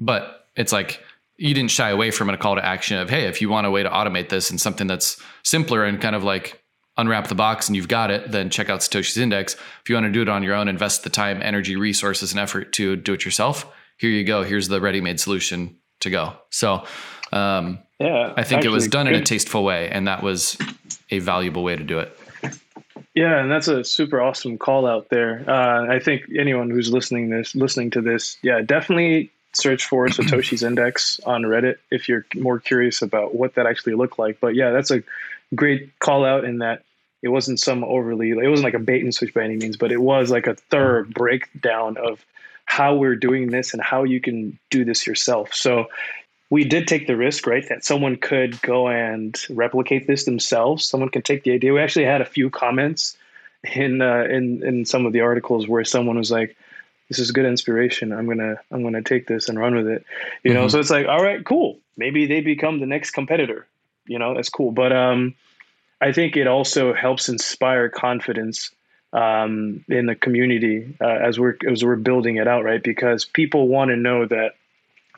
But 0.00 0.48
it's 0.56 0.72
like 0.72 1.00
you 1.36 1.54
didn't 1.54 1.70
shy 1.70 1.90
away 1.90 2.10
from 2.10 2.30
a 2.30 2.36
call 2.36 2.56
to 2.56 2.66
action 2.66 2.98
of, 2.98 3.08
hey, 3.08 3.26
if 3.26 3.40
you 3.40 3.48
want 3.48 3.68
a 3.68 3.70
way 3.70 3.84
to 3.84 3.90
automate 3.90 4.28
this 4.28 4.50
and 4.50 4.60
something 4.60 4.88
that's 4.88 5.22
simpler 5.44 5.84
and 5.84 6.00
kind 6.00 6.16
of 6.16 6.24
like 6.24 6.60
unwrap 6.98 7.28
the 7.28 7.34
box 7.34 7.68
and 7.68 7.76
you've 7.76 7.88
got 7.88 8.10
it, 8.10 8.30
then 8.30 8.50
check 8.50 8.68
out 8.68 8.80
Satoshi's 8.80 9.16
index. 9.16 9.54
If 9.54 9.88
you 9.88 9.94
want 9.94 10.06
to 10.06 10.12
do 10.12 10.20
it 10.20 10.28
on 10.28 10.42
your 10.42 10.54
own, 10.54 10.68
invest 10.68 11.04
the 11.04 11.10
time, 11.10 11.40
energy, 11.40 11.76
resources, 11.76 12.32
and 12.32 12.40
effort 12.40 12.72
to 12.74 12.96
do 12.96 13.14
it 13.14 13.24
yourself 13.24 13.72
here 13.98 14.10
you 14.10 14.24
go. 14.24 14.44
Here's 14.44 14.68
the 14.68 14.80
ready-made 14.80 15.20
solution 15.20 15.76
to 16.00 16.10
go. 16.10 16.32
So, 16.50 16.84
um, 17.32 17.80
yeah, 17.98 18.32
I 18.36 18.44
think 18.44 18.64
it 18.64 18.70
was 18.70 18.86
done 18.86 19.06
good. 19.06 19.16
in 19.16 19.22
a 19.22 19.24
tasteful 19.24 19.64
way, 19.64 19.90
and 19.90 20.06
that 20.06 20.22
was 20.22 20.56
a 21.10 21.18
valuable 21.18 21.64
way 21.64 21.76
to 21.76 21.84
do 21.84 21.98
it. 21.98 22.16
Yeah, 23.14 23.40
and 23.40 23.50
that's 23.50 23.66
a 23.66 23.82
super 23.82 24.20
awesome 24.20 24.56
call 24.56 24.86
out 24.86 25.08
there. 25.10 25.44
Uh, 25.48 25.92
I 25.92 25.98
think 25.98 26.22
anyone 26.38 26.70
who's 26.70 26.92
listening 26.92 27.30
this 27.30 27.56
listening 27.56 27.90
to 27.90 28.00
this, 28.00 28.38
yeah, 28.42 28.60
definitely 28.60 29.32
search 29.52 29.84
for 29.84 30.06
Satoshi's 30.08 30.62
index 30.62 31.18
on 31.26 31.42
Reddit 31.42 31.76
if 31.90 32.08
you're 32.08 32.24
more 32.36 32.60
curious 32.60 33.02
about 33.02 33.34
what 33.34 33.56
that 33.56 33.66
actually 33.66 33.94
looked 33.94 34.20
like. 34.20 34.38
But 34.38 34.54
yeah, 34.54 34.70
that's 34.70 34.92
a 34.92 35.02
great 35.56 35.98
call 35.98 36.24
out 36.24 36.44
in 36.44 36.58
that 36.58 36.84
it 37.22 37.28
wasn't 37.28 37.60
some 37.60 37.84
overly 37.84 38.30
it 38.30 38.48
wasn't 38.48 38.64
like 38.64 38.74
a 38.74 38.78
bait 38.78 39.02
and 39.02 39.14
switch 39.14 39.34
by 39.34 39.42
any 39.42 39.56
means, 39.56 39.76
but 39.76 39.92
it 39.92 40.00
was 40.00 40.30
like 40.30 40.46
a 40.46 40.54
thorough 40.54 41.04
breakdown 41.04 41.96
of 41.96 42.24
how 42.64 42.94
we're 42.94 43.16
doing 43.16 43.50
this 43.50 43.72
and 43.72 43.82
how 43.82 44.04
you 44.04 44.20
can 44.20 44.58
do 44.70 44.84
this 44.84 45.06
yourself. 45.06 45.54
So 45.54 45.88
we 46.50 46.64
did 46.64 46.86
take 46.86 47.06
the 47.06 47.16
risk, 47.16 47.46
right, 47.46 47.66
that 47.68 47.84
someone 47.84 48.16
could 48.16 48.60
go 48.62 48.88
and 48.88 49.38
replicate 49.50 50.06
this 50.06 50.24
themselves. 50.24 50.86
Someone 50.86 51.08
can 51.10 51.22
take 51.22 51.44
the 51.44 51.52
idea. 51.52 51.72
We 51.72 51.80
actually 51.80 52.04
had 52.04 52.20
a 52.20 52.26
few 52.26 52.50
comments 52.50 53.16
in 53.74 54.00
uh, 54.00 54.24
in 54.30 54.62
in 54.64 54.84
some 54.84 55.06
of 55.06 55.12
the 55.12 55.20
articles 55.20 55.66
where 55.66 55.84
someone 55.84 56.16
was 56.16 56.30
like, 56.30 56.56
"This 57.08 57.18
is 57.18 57.32
good 57.32 57.44
inspiration. 57.44 58.12
I'm 58.12 58.26
gonna 58.26 58.56
I'm 58.70 58.82
gonna 58.82 59.02
take 59.02 59.26
this 59.26 59.48
and 59.48 59.58
run 59.58 59.74
with 59.74 59.88
it." 59.88 60.04
You 60.42 60.52
mm-hmm. 60.52 60.60
know, 60.60 60.68
so 60.68 60.78
it's 60.78 60.90
like, 60.90 61.06
all 61.06 61.22
right, 61.22 61.44
cool. 61.44 61.78
Maybe 61.96 62.26
they 62.26 62.40
become 62.40 62.80
the 62.80 62.86
next 62.86 63.10
competitor. 63.10 63.66
You 64.06 64.18
know, 64.18 64.34
that's 64.34 64.48
cool. 64.48 64.70
But 64.70 64.92
um, 64.92 65.34
I 66.00 66.12
think 66.12 66.36
it 66.36 66.46
also 66.46 66.94
helps 66.94 67.28
inspire 67.28 67.88
confidence 67.88 68.70
um, 69.12 69.84
in 69.88 70.06
the 70.06 70.14
community 70.14 70.96
uh, 71.00 71.06
as 71.06 71.38
we're 71.38 71.56
as 71.68 71.84
we're 71.84 71.96
building 71.96 72.36
it 72.36 72.46
out, 72.46 72.64
right? 72.64 72.82
Because 72.82 73.24
people 73.24 73.68
want 73.68 73.90
to 73.90 73.96
know 73.96 74.26
that 74.26 74.54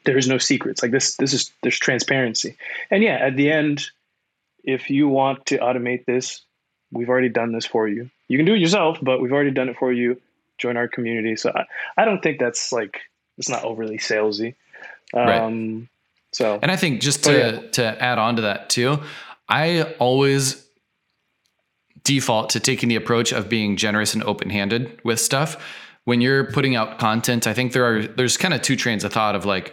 there's 0.05 0.29
no 0.29 0.39
secrets. 0.39 0.83
Like 0.83 0.93
this, 0.93 1.17
this 1.17 1.33
is 1.33 1.53
there's 1.63 1.79
transparency, 1.79 2.57
and 2.91 3.03
yeah, 3.03 3.17
at 3.17 3.37
the 3.37 3.51
end, 3.51 3.91
if 4.65 4.91
you 4.91 5.09
want 5.09 5.47
to 5.47 5.59
automate 5.59 6.07
this, 6.07 6.43
we've 6.93 7.09
already 7.09 7.29
done 7.29 7.53
this 7.53 7.67
for 7.67 7.89
you. 7.89 8.11
You 8.29 8.39
can 8.39 8.47
do 8.47 8.55
it 8.55 8.61
yourself, 8.61 8.99
but 9.03 9.21
we've 9.21 9.33
already 9.33 9.51
done 9.51 9.69
it 9.69 9.77
for 9.77 9.93
you. 9.93 10.21
Join 10.59 10.77
our 10.77 10.89
community. 10.89 11.37
So 11.37 11.51
I, 11.55 11.65
I 11.97 12.05
don't 12.05 12.23
think 12.23 12.39
that's 12.39 12.73
like 12.73 13.01
it's 13.39 13.49
not 13.49 13.65
overly 13.65 13.99
salesy. 13.99 14.55
Um, 15.13 15.27
right. 15.27 15.89
So 16.33 16.59
and 16.63 16.71
I 16.71 16.77
think 16.77 17.01
just 17.01 17.25
to 17.25 17.33
yeah. 17.33 17.71
to 17.73 18.03
add 18.03 18.19
on 18.19 18.37
to 18.37 18.43
that 18.43 18.71
too, 18.71 19.01
I 19.49 19.83
always 19.99 20.65
default 22.11 22.51
to 22.51 22.59
taking 22.59 22.89
the 22.89 22.97
approach 22.97 23.31
of 23.31 23.49
being 23.49 23.77
generous 23.77 24.15
and 24.15 24.25
open-handed 24.25 25.01
with 25.05 25.21
stuff. 25.21 25.65
When 26.07 26.21
you're 26.21 26.51
putting 26.51 26.75
out 26.75 26.99
content, 26.99 27.47
I 27.47 27.55
think 27.55 27.73
there 27.73 27.85
are 27.85 28.05
there's 28.05 28.37
kind 28.37 28.53
of 28.53 28.63
two 28.63 28.75
trains 28.75 29.05
of 29.05 29.13
thought 29.13 29.37
of 29.37 29.45
like, 29.45 29.73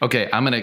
okay, 0.00 0.30
I'm 0.32 0.44
gonna 0.44 0.62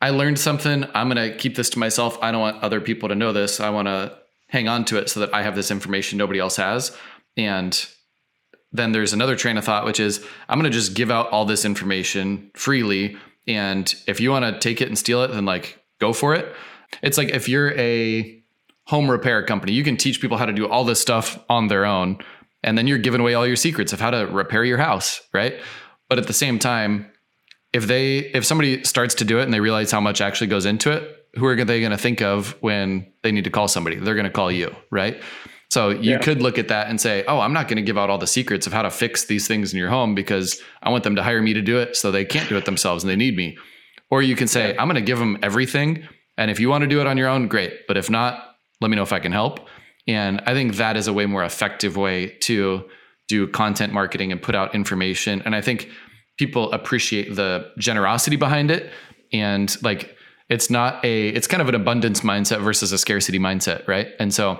I 0.00 0.10
learned 0.10 0.40
something. 0.40 0.84
I'm 0.92 1.06
gonna 1.06 1.36
keep 1.36 1.54
this 1.54 1.70
to 1.70 1.78
myself. 1.78 2.18
I 2.20 2.32
don't 2.32 2.40
want 2.40 2.64
other 2.64 2.80
people 2.80 3.08
to 3.10 3.14
know 3.14 3.32
this. 3.32 3.60
I 3.60 3.70
want 3.70 3.86
to 3.86 4.18
hang 4.48 4.66
on 4.66 4.84
to 4.86 4.98
it 4.98 5.08
so 5.08 5.20
that 5.20 5.32
I 5.32 5.44
have 5.44 5.54
this 5.54 5.70
information 5.70 6.18
nobody 6.18 6.40
else 6.40 6.56
has. 6.56 6.96
And 7.36 7.86
then 8.72 8.90
there's 8.90 9.12
another 9.12 9.36
train 9.36 9.58
of 9.58 9.64
thought, 9.64 9.84
which 9.84 10.00
is 10.00 10.26
I'm 10.48 10.60
to 10.62 10.70
just 10.70 10.94
give 10.94 11.12
out 11.12 11.30
all 11.30 11.44
this 11.44 11.64
information 11.64 12.50
freely. 12.54 13.16
And 13.46 13.94
if 14.08 14.18
you 14.18 14.32
want 14.32 14.44
to 14.46 14.58
take 14.58 14.80
it 14.80 14.88
and 14.88 14.98
steal 14.98 15.22
it, 15.22 15.28
then 15.28 15.44
like 15.44 15.80
go 16.00 16.12
for 16.12 16.34
it. 16.34 16.52
It's 17.02 17.18
like 17.18 17.28
if 17.28 17.48
you're 17.48 17.70
a 17.78 18.42
home 18.86 19.10
repair 19.10 19.44
company, 19.44 19.72
you 19.72 19.84
can 19.84 19.96
teach 19.96 20.20
people 20.20 20.36
how 20.36 20.46
to 20.46 20.52
do 20.52 20.66
all 20.66 20.84
this 20.84 21.00
stuff 21.00 21.38
on 21.48 21.68
their 21.68 21.84
own. 21.84 22.18
And 22.62 22.76
then 22.78 22.86
you're 22.86 22.98
giving 22.98 23.20
away 23.20 23.34
all 23.34 23.46
your 23.46 23.56
secrets 23.56 23.92
of 23.92 24.00
how 24.00 24.10
to 24.10 24.26
repair 24.26 24.64
your 24.64 24.78
house, 24.78 25.20
right? 25.32 25.60
But 26.08 26.18
at 26.18 26.26
the 26.26 26.32
same 26.32 26.58
time, 26.58 27.10
if 27.72 27.86
they 27.86 28.18
if 28.18 28.44
somebody 28.44 28.82
starts 28.84 29.14
to 29.16 29.24
do 29.24 29.38
it 29.38 29.42
and 29.42 29.52
they 29.52 29.60
realize 29.60 29.90
how 29.90 30.00
much 30.00 30.20
actually 30.20 30.46
goes 30.46 30.66
into 30.66 30.90
it, 30.90 31.26
who 31.34 31.44
are 31.46 31.56
they 31.64 31.80
going 31.80 31.90
to 31.90 31.98
think 31.98 32.22
of 32.22 32.56
when 32.60 33.12
they 33.22 33.32
need 33.32 33.44
to 33.44 33.50
call 33.50 33.68
somebody? 33.68 33.96
They're 33.96 34.14
going 34.14 34.24
to 34.24 34.30
call 34.30 34.50
you, 34.50 34.74
right? 34.90 35.20
So 35.68 35.90
you 35.90 36.12
yeah. 36.12 36.18
could 36.18 36.40
look 36.40 36.58
at 36.58 36.68
that 36.68 36.88
and 36.88 37.00
say, 37.00 37.24
"Oh, 37.26 37.40
I'm 37.40 37.52
not 37.52 37.66
going 37.68 37.76
to 37.76 37.82
give 37.82 37.98
out 37.98 38.08
all 38.08 38.18
the 38.18 38.26
secrets 38.26 38.66
of 38.66 38.72
how 38.72 38.82
to 38.82 38.90
fix 38.90 39.24
these 39.24 39.48
things 39.48 39.72
in 39.72 39.78
your 39.78 39.90
home 39.90 40.14
because 40.14 40.60
I 40.82 40.90
want 40.90 41.04
them 41.04 41.16
to 41.16 41.22
hire 41.22 41.42
me 41.42 41.54
to 41.54 41.60
do 41.60 41.78
it 41.78 41.96
so 41.96 42.10
they 42.10 42.24
can't 42.24 42.48
do 42.48 42.56
it 42.56 42.64
themselves 42.64 43.02
and 43.02 43.10
they 43.10 43.16
need 43.16 43.36
me." 43.36 43.58
Or 44.10 44.22
you 44.22 44.36
can 44.36 44.46
say, 44.46 44.76
"I'm 44.78 44.86
going 44.86 44.94
to 44.94 45.00
give 45.00 45.18
them 45.18 45.38
everything, 45.42 46.06
and 46.38 46.50
if 46.50 46.60
you 46.60 46.68
want 46.68 46.82
to 46.82 46.88
do 46.88 47.00
it 47.00 47.06
on 47.06 47.16
your 47.16 47.28
own, 47.28 47.48
great. 47.48 47.86
But 47.88 47.96
if 47.96 48.08
not, 48.08 48.45
let 48.80 48.90
me 48.90 48.96
know 48.96 49.02
if 49.02 49.12
I 49.12 49.18
can 49.20 49.32
help." 49.32 49.68
And 50.08 50.40
I 50.46 50.54
think 50.54 50.76
that 50.76 50.96
is 50.96 51.08
a 51.08 51.12
way 51.12 51.26
more 51.26 51.44
effective 51.44 51.96
way 51.96 52.28
to 52.42 52.84
do 53.28 53.48
content 53.48 53.92
marketing 53.92 54.30
and 54.30 54.40
put 54.40 54.54
out 54.54 54.74
information. 54.74 55.42
And 55.42 55.54
I 55.54 55.60
think 55.60 55.90
people 56.38 56.70
appreciate 56.72 57.34
the 57.34 57.70
generosity 57.78 58.36
behind 58.36 58.70
it 58.70 58.92
and 59.32 59.82
like 59.82 60.16
it's 60.48 60.70
not 60.70 61.04
a 61.04 61.28
it's 61.28 61.46
kind 61.46 61.60
of 61.60 61.68
an 61.68 61.74
abundance 61.74 62.20
mindset 62.20 62.62
versus 62.62 62.92
a 62.92 62.98
scarcity 62.98 63.38
mindset 63.38 63.86
right 63.88 64.08
and 64.20 64.32
so 64.32 64.58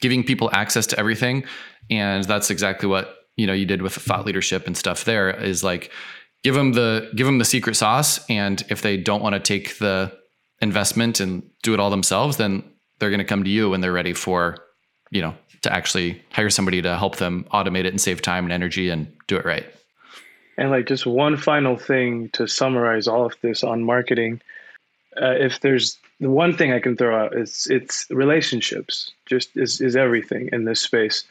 giving 0.00 0.24
people 0.24 0.48
access 0.52 0.86
to 0.86 0.98
everything 0.98 1.44
and 1.90 2.24
that's 2.24 2.50
exactly 2.50 2.88
what 2.88 3.16
you 3.36 3.46
know 3.46 3.52
you 3.52 3.66
did 3.66 3.82
with 3.82 3.92
thought 3.94 4.24
leadership 4.24 4.66
and 4.66 4.76
stuff 4.76 5.04
there 5.04 5.30
is 5.30 5.62
like 5.62 5.90
give 6.42 6.54
them 6.54 6.72
the 6.72 7.10
give 7.14 7.26
them 7.26 7.38
the 7.38 7.44
secret 7.44 7.74
sauce 7.74 8.24
and 8.28 8.64
if 8.68 8.82
they 8.82 8.96
don't 8.96 9.22
want 9.22 9.34
to 9.34 9.40
take 9.40 9.78
the 9.78 10.12
investment 10.60 11.20
and 11.20 11.42
do 11.62 11.74
it 11.74 11.80
all 11.80 11.90
themselves 11.90 12.36
then 12.36 12.62
they're 13.02 13.10
going 13.10 13.18
to 13.18 13.24
come 13.24 13.42
to 13.42 13.50
you 13.50 13.70
when 13.70 13.80
they're 13.80 13.92
ready 13.92 14.12
for 14.12 14.58
you 15.10 15.20
know 15.20 15.34
to 15.62 15.72
actually 15.72 16.22
hire 16.30 16.50
somebody 16.50 16.80
to 16.80 16.96
help 16.96 17.16
them 17.16 17.44
automate 17.52 17.84
it 17.84 17.88
and 17.88 18.00
save 18.00 18.22
time 18.22 18.44
and 18.44 18.52
energy 18.52 18.88
and 18.90 19.12
do 19.26 19.36
it 19.36 19.44
right 19.44 19.66
and 20.56 20.70
like 20.70 20.86
just 20.86 21.04
one 21.04 21.36
final 21.36 21.76
thing 21.76 22.28
to 22.30 22.46
summarize 22.46 23.08
all 23.08 23.26
of 23.26 23.34
this 23.42 23.64
on 23.64 23.82
marketing 23.82 24.40
uh, 25.20 25.32
if 25.32 25.58
there's 25.60 25.98
the 26.20 26.30
one 26.30 26.56
thing 26.56 26.72
I 26.72 26.78
can 26.78 26.96
throw 26.96 27.24
out 27.24 27.36
is 27.36 27.66
it's 27.68 28.06
relationships. 28.08 29.10
Just 29.26 29.56
is 29.56 29.80
is 29.80 29.96
everything 29.96 30.50
in 30.52 30.64
this 30.64 30.80
space. 30.80 31.24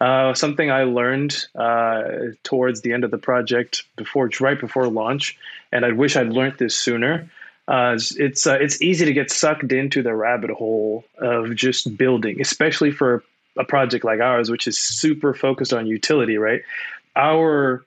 Uh, 0.00 0.34
something 0.34 0.70
I 0.70 0.84
learned 0.84 1.46
uh, 1.54 2.02
towards 2.44 2.82
the 2.82 2.92
end 2.92 3.02
of 3.02 3.10
the 3.10 3.18
project, 3.18 3.82
before 3.96 4.30
right 4.40 4.60
before 4.60 4.86
launch, 4.88 5.36
and 5.72 5.84
I 5.84 5.92
wish 5.92 6.16
I'd 6.16 6.28
learned 6.28 6.58
this 6.58 6.76
sooner. 6.76 7.28
Uh, 7.68 7.98
it's 8.16 8.46
uh, 8.46 8.58
it's 8.60 8.80
easy 8.80 9.04
to 9.04 9.12
get 9.12 9.30
sucked 9.30 9.72
into 9.72 10.02
the 10.02 10.14
rabbit 10.14 10.50
hole 10.50 11.04
of 11.18 11.54
just 11.54 11.96
building, 11.96 12.40
especially 12.40 12.92
for 12.92 13.24
a 13.58 13.64
project 13.64 14.04
like 14.04 14.20
ours, 14.20 14.50
which 14.50 14.68
is 14.68 14.78
super 14.78 15.34
focused 15.34 15.72
on 15.72 15.86
utility. 15.86 16.38
Right, 16.38 16.62
our 17.16 17.84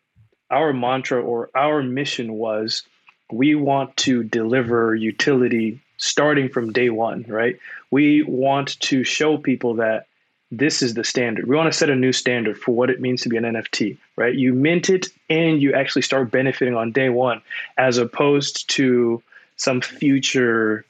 our 0.52 0.74
mantra 0.74 1.22
or 1.22 1.50
our 1.56 1.82
mission 1.82 2.34
was 2.34 2.84
we 3.32 3.56
want 3.56 3.96
to 3.98 4.24
deliver 4.24 4.96
utility 4.96 5.80
starting 5.98 6.50
from 6.50 6.74
day 6.74 6.89
one, 6.89 7.26
right? 7.28 7.58
We 7.92 8.24
want 8.24 8.80
to 8.82 9.04
show 9.04 9.38
people 9.38 9.76
that 9.76 10.08
this 10.52 10.82
is 10.82 10.96
the 10.96 11.04
standard. 11.04 11.48
We 11.48 11.56
want 11.56 11.72
to 11.72 11.78
set 11.78 11.89
a 11.89 11.96
new 11.96 12.12
standard 12.12 12.58
for 12.58 12.72
what 12.72 12.89
it 12.89 13.00
means 13.00 13.22
to 13.22 13.30
be 13.30 13.38
an 13.38 13.44
NFT, 13.44 13.98
right? 14.15 14.34
You 14.34 14.54
mint 14.54 14.89
it 14.89 15.08
and 15.30 15.62
you 15.62 15.74
actually 15.74 16.02
start 16.02 16.32
benefiting 16.32 16.76
on 16.76 16.92
day 16.92 17.10
one, 17.10 17.42
as 17.78 17.98
opposed 17.98 18.68
to 18.72 19.22
some 19.60 19.82
future 19.82 20.86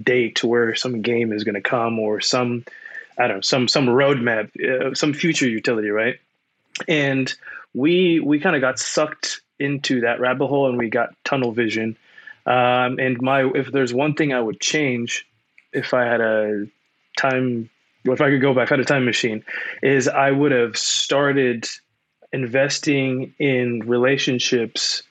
date 0.00 0.42
where 0.42 0.74
some 0.74 1.02
game 1.02 1.32
is 1.32 1.44
going 1.44 1.54
to 1.54 1.60
come 1.60 1.98
or 1.98 2.20
some, 2.20 2.64
I 3.18 3.26
don't 3.26 3.38
know, 3.38 3.40
some 3.42 3.68
some 3.68 3.86
roadmap, 3.86 4.50
uh, 4.60 4.94
some 4.94 5.12
future 5.12 5.48
utility, 5.48 5.90
right? 5.90 6.18
And 6.88 7.32
we 7.74 8.20
we 8.20 8.40
kind 8.40 8.56
of 8.56 8.62
got 8.62 8.78
sucked 8.78 9.40
into 9.58 10.00
that 10.00 10.20
rabbit 10.20 10.46
hole 10.46 10.68
and 10.68 10.78
we 10.78 10.88
got 10.88 11.14
tunnel 11.24 11.52
vision. 11.52 11.96
Um, 12.46 12.98
and 12.98 13.20
my 13.20 13.44
if 13.54 13.70
there's 13.70 13.92
one 13.92 14.14
thing 14.14 14.32
I 14.32 14.40
would 14.40 14.60
change 14.60 15.26
if 15.72 15.94
I 15.94 16.04
had 16.04 16.20
a 16.20 16.66
time 17.16 17.70
if 18.04 18.20
I 18.20 18.30
could 18.30 18.40
go 18.40 18.54
back, 18.54 18.68
had 18.68 18.80
a 18.80 18.84
time 18.84 19.04
machine, 19.04 19.44
is 19.82 20.08
I 20.08 20.30
would 20.30 20.52
have 20.52 20.76
started 20.76 21.68
investing 22.32 23.34
in 23.38 23.80
relationships, 23.80 25.02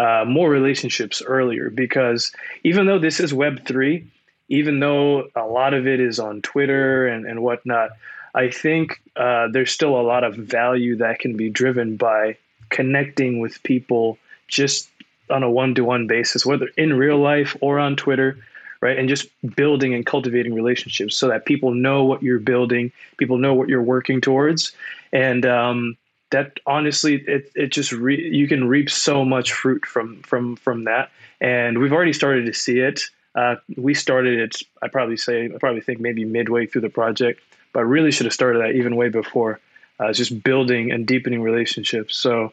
uh, 0.00 0.24
more 0.26 0.48
relationships 0.48 1.22
earlier. 1.24 1.70
Because 1.70 2.32
even 2.64 2.86
though 2.86 2.98
this 2.98 3.20
is 3.20 3.34
Web 3.34 3.66
three, 3.66 4.06
even 4.48 4.80
though 4.80 5.28
a 5.36 5.46
lot 5.46 5.74
of 5.74 5.86
it 5.86 6.00
is 6.00 6.18
on 6.18 6.42
Twitter 6.42 7.06
and, 7.06 7.26
and 7.26 7.42
whatnot, 7.42 7.90
I 8.34 8.50
think 8.50 9.00
uh, 9.16 9.48
there's 9.52 9.72
still 9.72 10.00
a 10.00 10.02
lot 10.02 10.24
of 10.24 10.36
value 10.36 10.96
that 10.96 11.18
can 11.18 11.36
be 11.36 11.50
driven 11.50 11.96
by 11.96 12.36
connecting 12.70 13.40
with 13.40 13.62
people 13.62 14.16
just 14.48 14.88
on 15.28 15.42
a 15.42 15.50
one-to-one 15.50 16.06
basis 16.06 16.46
whether 16.46 16.68
in 16.76 16.92
real 16.92 17.18
life 17.18 17.56
or 17.60 17.78
on 17.78 17.94
twitter 17.94 18.36
right 18.80 18.98
and 18.98 19.08
just 19.08 19.28
building 19.54 19.94
and 19.94 20.06
cultivating 20.06 20.54
relationships 20.54 21.16
so 21.16 21.28
that 21.28 21.44
people 21.44 21.72
know 21.72 22.04
what 22.04 22.22
you're 22.22 22.40
building 22.40 22.90
people 23.16 23.38
know 23.38 23.54
what 23.54 23.68
you're 23.68 23.82
working 23.82 24.20
towards 24.20 24.72
and 25.12 25.46
um, 25.46 25.96
that 26.30 26.58
honestly 26.66 27.16
it, 27.26 27.50
it 27.54 27.68
just 27.68 27.92
re- 27.92 28.28
you 28.30 28.48
can 28.48 28.66
reap 28.68 28.90
so 28.90 29.24
much 29.24 29.52
fruit 29.52 29.84
from 29.86 30.22
from 30.22 30.56
from 30.56 30.84
that 30.84 31.10
and 31.40 31.78
we've 31.78 31.92
already 31.92 32.12
started 32.12 32.46
to 32.46 32.52
see 32.52 32.78
it 32.78 33.02
uh, 33.34 33.56
we 33.76 33.94
started 33.94 34.38
it 34.38 34.56
i 34.82 34.88
probably 34.88 35.16
say 35.16 35.46
i 35.46 35.58
probably 35.58 35.80
think 35.80 36.00
maybe 36.00 36.24
midway 36.24 36.66
through 36.66 36.82
the 36.82 36.88
project 36.88 37.40
but 37.72 37.80
I 37.80 37.82
really 37.82 38.10
should 38.10 38.26
have 38.26 38.32
started 38.32 38.62
that 38.62 38.74
even 38.74 38.96
way 38.96 39.08
before 39.08 39.60
uh, 40.00 40.12
just 40.12 40.42
building 40.42 40.90
and 40.90 41.06
deepening 41.06 41.42
relationships 41.42 42.16
so 42.16 42.52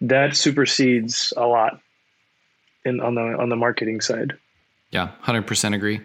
that 0.00 0.36
supersedes 0.36 1.32
a 1.36 1.46
lot 1.46 1.80
in 2.84 3.00
on 3.00 3.14
the 3.14 3.20
on 3.20 3.48
the 3.48 3.56
marketing 3.56 4.00
side. 4.00 4.36
Yeah, 4.90 5.10
hundred 5.20 5.46
percent 5.46 5.74
agree. 5.74 6.00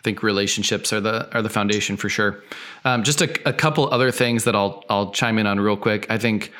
I 0.00 0.02
think 0.02 0.22
relationships 0.22 0.94
are 0.94 1.00
the 1.00 1.32
are 1.34 1.42
the 1.42 1.50
foundation 1.50 1.98
for 1.98 2.08
sure. 2.08 2.42
Um, 2.86 3.02
just 3.02 3.20
a, 3.20 3.48
a 3.48 3.52
couple 3.52 3.92
other 3.92 4.10
things 4.10 4.44
that 4.44 4.56
I'll 4.56 4.82
I'll 4.88 5.10
chime 5.10 5.38
in 5.38 5.46
on 5.46 5.60
real 5.60 5.76
quick. 5.76 6.06
I 6.10 6.16
think 6.16 6.52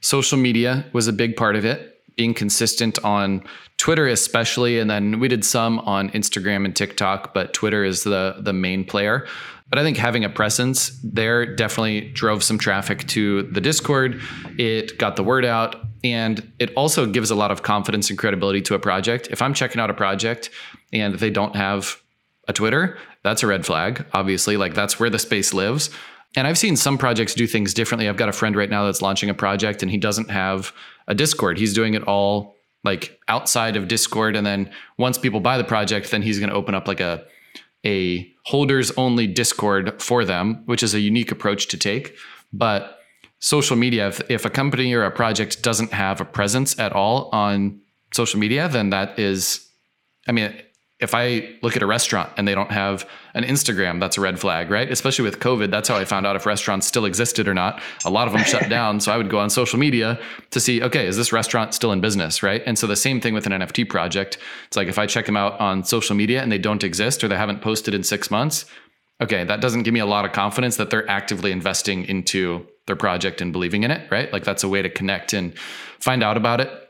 social 0.00 0.36
media 0.36 0.84
was 0.92 1.06
a 1.06 1.12
big 1.12 1.36
part 1.36 1.54
of 1.54 1.64
it. 1.64 1.94
Being 2.16 2.34
consistent 2.34 2.98
on 3.04 3.44
Twitter, 3.76 4.08
especially, 4.08 4.80
and 4.80 4.90
then 4.90 5.20
we 5.20 5.28
did 5.28 5.44
some 5.44 5.78
on 5.80 6.10
Instagram 6.10 6.64
and 6.64 6.74
TikTok, 6.74 7.32
but 7.32 7.52
Twitter 7.52 7.84
is 7.84 8.02
the 8.02 8.36
the 8.40 8.52
main 8.52 8.84
player. 8.84 9.28
But 9.70 9.78
I 9.78 9.82
think 9.84 9.96
having 9.96 10.24
a 10.24 10.30
presence 10.30 10.98
there 11.04 11.54
definitely 11.54 12.10
drove 12.12 12.42
some 12.42 12.58
traffic 12.58 13.06
to 13.08 13.42
the 13.42 13.60
Discord. 13.60 14.20
It 14.58 14.98
got 14.98 15.14
the 15.14 15.22
word 15.22 15.44
out 15.44 15.76
and 16.02 16.52
it 16.58 16.72
also 16.74 17.06
gives 17.06 17.30
a 17.30 17.34
lot 17.34 17.50
of 17.50 17.62
confidence 17.62 18.08
and 18.08 18.18
credibility 18.18 18.62
to 18.62 18.74
a 18.74 18.78
project. 18.78 19.28
If 19.30 19.42
I'm 19.42 19.52
checking 19.52 19.80
out 19.80 19.90
a 19.90 19.94
project 19.94 20.50
and 20.92 21.16
they 21.16 21.28
don't 21.28 21.54
have 21.54 22.00
a 22.48 22.52
Twitter, 22.52 22.98
that's 23.22 23.42
a 23.42 23.46
red 23.46 23.64
flag, 23.64 24.04
obviously. 24.12 24.56
Like 24.56 24.74
that's 24.74 24.98
where 24.98 25.10
the 25.10 25.18
space 25.18 25.54
lives. 25.54 25.90
And 26.36 26.46
I've 26.46 26.58
seen 26.58 26.76
some 26.76 26.98
projects 26.98 27.34
do 27.34 27.46
things 27.46 27.72
differently. 27.72 28.08
I've 28.08 28.16
got 28.16 28.28
a 28.28 28.32
friend 28.32 28.56
right 28.56 28.68
now 28.68 28.84
that's 28.86 29.02
launching 29.02 29.30
a 29.30 29.34
project 29.34 29.82
and 29.82 29.90
he 29.90 29.96
doesn't 29.96 30.30
have 30.30 30.72
a 31.06 31.14
Discord. 31.14 31.58
He's 31.58 31.72
doing 31.72 31.94
it 31.94 32.02
all 32.02 32.56
like 32.84 33.18
outside 33.28 33.76
of 33.76 33.88
Discord. 33.88 34.36
And 34.36 34.46
then 34.46 34.70
once 34.98 35.18
people 35.18 35.40
buy 35.40 35.58
the 35.58 35.64
project, 35.64 36.10
then 36.10 36.22
he's 36.22 36.38
going 36.38 36.50
to 36.50 36.54
open 36.54 36.74
up 36.74 36.88
like 36.88 37.00
a 37.00 37.24
a 37.86 38.32
holders 38.44 38.90
only 38.96 39.26
Discord 39.26 40.02
for 40.02 40.24
them, 40.24 40.62
which 40.66 40.82
is 40.82 40.94
a 40.94 41.00
unique 41.00 41.30
approach 41.30 41.68
to 41.68 41.76
take. 41.76 42.16
But 42.52 42.98
social 43.38 43.76
media, 43.76 44.08
if, 44.08 44.30
if 44.30 44.44
a 44.44 44.50
company 44.50 44.92
or 44.94 45.04
a 45.04 45.10
project 45.10 45.62
doesn't 45.62 45.92
have 45.92 46.20
a 46.20 46.24
presence 46.24 46.78
at 46.78 46.92
all 46.92 47.28
on 47.32 47.80
social 48.12 48.40
media, 48.40 48.68
then 48.68 48.90
that 48.90 49.18
is, 49.18 49.68
I 50.26 50.32
mean, 50.32 50.52
if 51.00 51.14
I 51.14 51.54
look 51.62 51.76
at 51.76 51.82
a 51.82 51.86
restaurant 51.86 52.30
and 52.36 52.48
they 52.48 52.56
don't 52.56 52.72
have 52.72 53.08
an 53.34 53.44
Instagram, 53.44 54.00
that's 54.00 54.18
a 54.18 54.20
red 54.20 54.40
flag, 54.40 54.68
right? 54.68 54.90
Especially 54.90 55.24
with 55.24 55.38
COVID, 55.38 55.70
that's 55.70 55.88
how 55.88 55.96
I 55.96 56.04
found 56.04 56.26
out 56.26 56.34
if 56.34 56.44
restaurants 56.44 56.88
still 56.88 57.04
existed 57.04 57.46
or 57.46 57.54
not. 57.54 57.80
A 58.04 58.10
lot 58.10 58.26
of 58.26 58.32
them 58.32 58.42
shut 58.44 58.68
down. 58.68 58.98
So 59.08 59.12
I 59.12 59.16
would 59.16 59.30
go 59.30 59.38
on 59.38 59.48
social 59.48 59.78
media 59.78 60.18
to 60.50 60.60
see, 60.60 60.82
okay, 60.82 61.06
is 61.06 61.16
this 61.16 61.32
restaurant 61.32 61.72
still 61.72 61.92
in 61.92 62.00
business, 62.00 62.42
right? 62.42 62.62
And 62.66 62.76
so 62.76 62.86
the 62.86 62.96
same 62.96 63.20
thing 63.20 63.32
with 63.32 63.46
an 63.46 63.52
NFT 63.52 63.88
project. 63.88 64.38
It's 64.66 64.76
like 64.76 64.88
if 64.88 64.98
I 64.98 65.06
check 65.06 65.26
them 65.26 65.36
out 65.36 65.58
on 65.60 65.84
social 65.84 66.16
media 66.16 66.42
and 66.42 66.50
they 66.50 66.58
don't 66.58 66.82
exist 66.82 67.22
or 67.22 67.28
they 67.28 67.36
haven't 67.36 67.62
posted 67.62 67.94
in 67.94 68.02
six 68.02 68.30
months, 68.30 68.64
okay, 69.20 69.44
that 69.44 69.60
doesn't 69.60 69.84
give 69.84 69.94
me 69.94 70.00
a 70.00 70.06
lot 70.06 70.24
of 70.24 70.32
confidence 70.32 70.76
that 70.76 70.90
they're 70.90 71.08
actively 71.08 71.52
investing 71.52 72.04
into 72.04 72.66
their 72.86 72.96
project 72.96 73.40
and 73.40 73.52
believing 73.52 73.84
in 73.84 73.90
it, 73.90 74.10
right? 74.10 74.32
Like 74.32 74.44
that's 74.44 74.64
a 74.64 74.68
way 74.68 74.82
to 74.82 74.90
connect 74.90 75.32
and 75.32 75.56
find 76.00 76.22
out 76.22 76.36
about 76.36 76.60
it. 76.60 76.87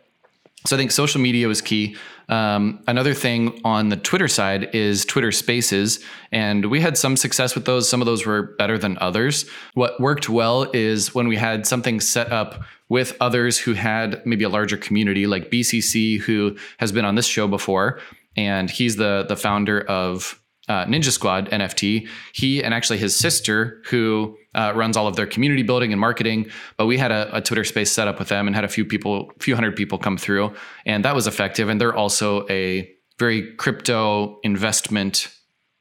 So 0.66 0.77
I 0.77 0.79
think 0.79 0.90
social 0.90 1.21
media 1.21 1.47
was 1.47 1.61
key. 1.61 1.97
Um, 2.29 2.81
another 2.87 3.14
thing 3.14 3.61
on 3.64 3.88
the 3.88 3.97
Twitter 3.97 4.29
side 4.29 4.75
is 4.75 5.05
Twitter 5.05 5.33
Spaces, 5.33 6.05
and 6.33 6.66
we 6.66 6.81
had 6.81 6.99
some 6.99 7.16
success 7.16 7.55
with 7.55 7.64
those. 7.64 7.88
Some 7.88 8.03
of 8.03 8.07
those 8.07 8.27
were 8.27 8.55
better 8.59 8.77
than 8.77 8.99
others. 9.01 9.49
What 9.75 9.99
worked 10.01 10.29
well 10.29 10.68
is 10.75 11.14
when 11.14 11.29
we 11.29 11.37
had 11.37 11.66
something 11.66 12.01
set 12.01 12.31
up 12.33 12.62
with 12.88 13.16
others 13.21 13.59
who 13.59 13.75
had 13.75 14.25
maybe 14.27 14.44
a 14.44 14.49
larger 14.49 14.77
community, 14.77 15.27
like 15.27 15.51
BCC, 15.51 16.21
who 16.21 16.57
has 16.79 16.92
been 16.92 17.05
on 17.05 17.14
this 17.14 17.27
show 17.27 17.47
before, 17.47 18.01
and 18.37 18.68
he's 18.68 18.97
the 18.97 19.25
the 19.29 19.37
founder 19.37 19.81
of 19.81 20.40
uh, 20.68 20.85
Ninja 20.85 21.11
Squad 21.11 21.50
NFT. 21.50 22.09
He 22.33 22.62
and 22.62 22.74
actually 22.74 22.98
his 22.98 23.16
sister, 23.16 23.83
who 23.87 24.37
uh, 24.54 24.72
runs 24.74 24.96
all 24.96 25.07
of 25.07 25.16
their 25.16 25.26
community 25.26 25.62
building 25.62 25.92
and 25.92 26.00
marketing. 26.00 26.50
But 26.76 26.87
we 26.87 26.98
had 26.98 27.11
a, 27.11 27.37
a, 27.37 27.40
Twitter 27.40 27.64
space 27.64 27.90
set 27.90 28.09
up 28.09 28.18
with 28.18 28.28
them 28.28 28.46
and 28.46 28.54
had 28.54 28.64
a 28.64 28.68
few 28.68 28.85
people, 28.85 29.31
a 29.37 29.42
few 29.42 29.54
hundred 29.54 29.76
people 29.76 29.98
come 29.98 30.16
through, 30.16 30.52
and 30.85 31.04
that 31.04 31.14
was 31.14 31.26
effective. 31.26 31.68
And 31.68 31.81
they're 31.81 31.94
also 31.94 32.46
a 32.48 32.90
very 33.18 33.54
crypto 33.57 34.38
investment 34.42 35.28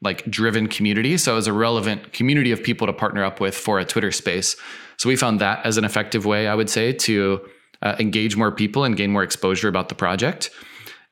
like 0.00 0.24
driven 0.30 0.68
community. 0.68 1.16
So 1.16 1.32
it 1.32 1.36
was 1.36 1.46
a 1.48 1.52
relevant 1.52 2.12
community 2.12 2.52
of 2.52 2.62
people 2.62 2.86
to 2.86 2.92
partner 2.92 3.24
up 3.24 3.40
with 3.40 3.54
for 3.54 3.78
a 3.78 3.84
Twitter 3.84 4.12
space. 4.12 4.56
So 4.96 5.08
we 5.08 5.16
found 5.16 5.40
that 5.40 5.64
as 5.66 5.76
an 5.76 5.84
effective 5.84 6.24
way, 6.24 6.46
I 6.46 6.54
would 6.54 6.70
say, 6.70 6.92
to 6.92 7.40
uh, 7.82 7.96
engage 7.98 8.36
more 8.36 8.52
people 8.52 8.84
and 8.84 8.96
gain 8.96 9.10
more 9.10 9.22
exposure 9.22 9.68
about 9.68 9.88
the 9.88 9.94
project. 9.94 10.50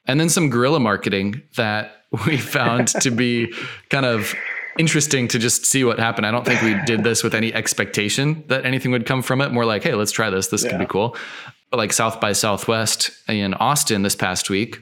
And 0.06 0.20
then 0.20 0.28
some 0.28 0.50
guerrilla 0.50 0.80
marketing 0.80 1.42
that 1.56 2.02
we 2.26 2.38
found 2.38 2.88
to 2.88 3.10
be 3.10 3.52
kind 3.90 4.06
of 4.06 4.34
interesting 4.78 5.28
to 5.28 5.38
just 5.38 5.64
see 5.64 5.84
what 5.84 5.98
happened. 5.98 6.26
I 6.26 6.30
don't 6.30 6.44
think 6.44 6.62
we 6.62 6.74
did 6.84 7.02
this 7.04 7.22
with 7.22 7.34
any 7.34 7.52
expectation 7.52 8.44
that 8.48 8.64
anything 8.64 8.92
would 8.92 9.06
come 9.06 9.22
from 9.22 9.40
it. 9.40 9.52
More 9.52 9.64
like, 9.64 9.82
hey, 9.82 9.94
let's 9.94 10.12
try 10.12 10.30
this. 10.30 10.48
This 10.48 10.64
yeah. 10.64 10.70
could 10.70 10.78
be 10.78 10.86
cool. 10.86 11.16
But 11.70 11.78
like 11.78 11.92
South 11.92 12.20
by 12.20 12.32
Southwest 12.32 13.10
in 13.28 13.54
Austin 13.54 14.02
this 14.02 14.14
past 14.14 14.50
week. 14.50 14.80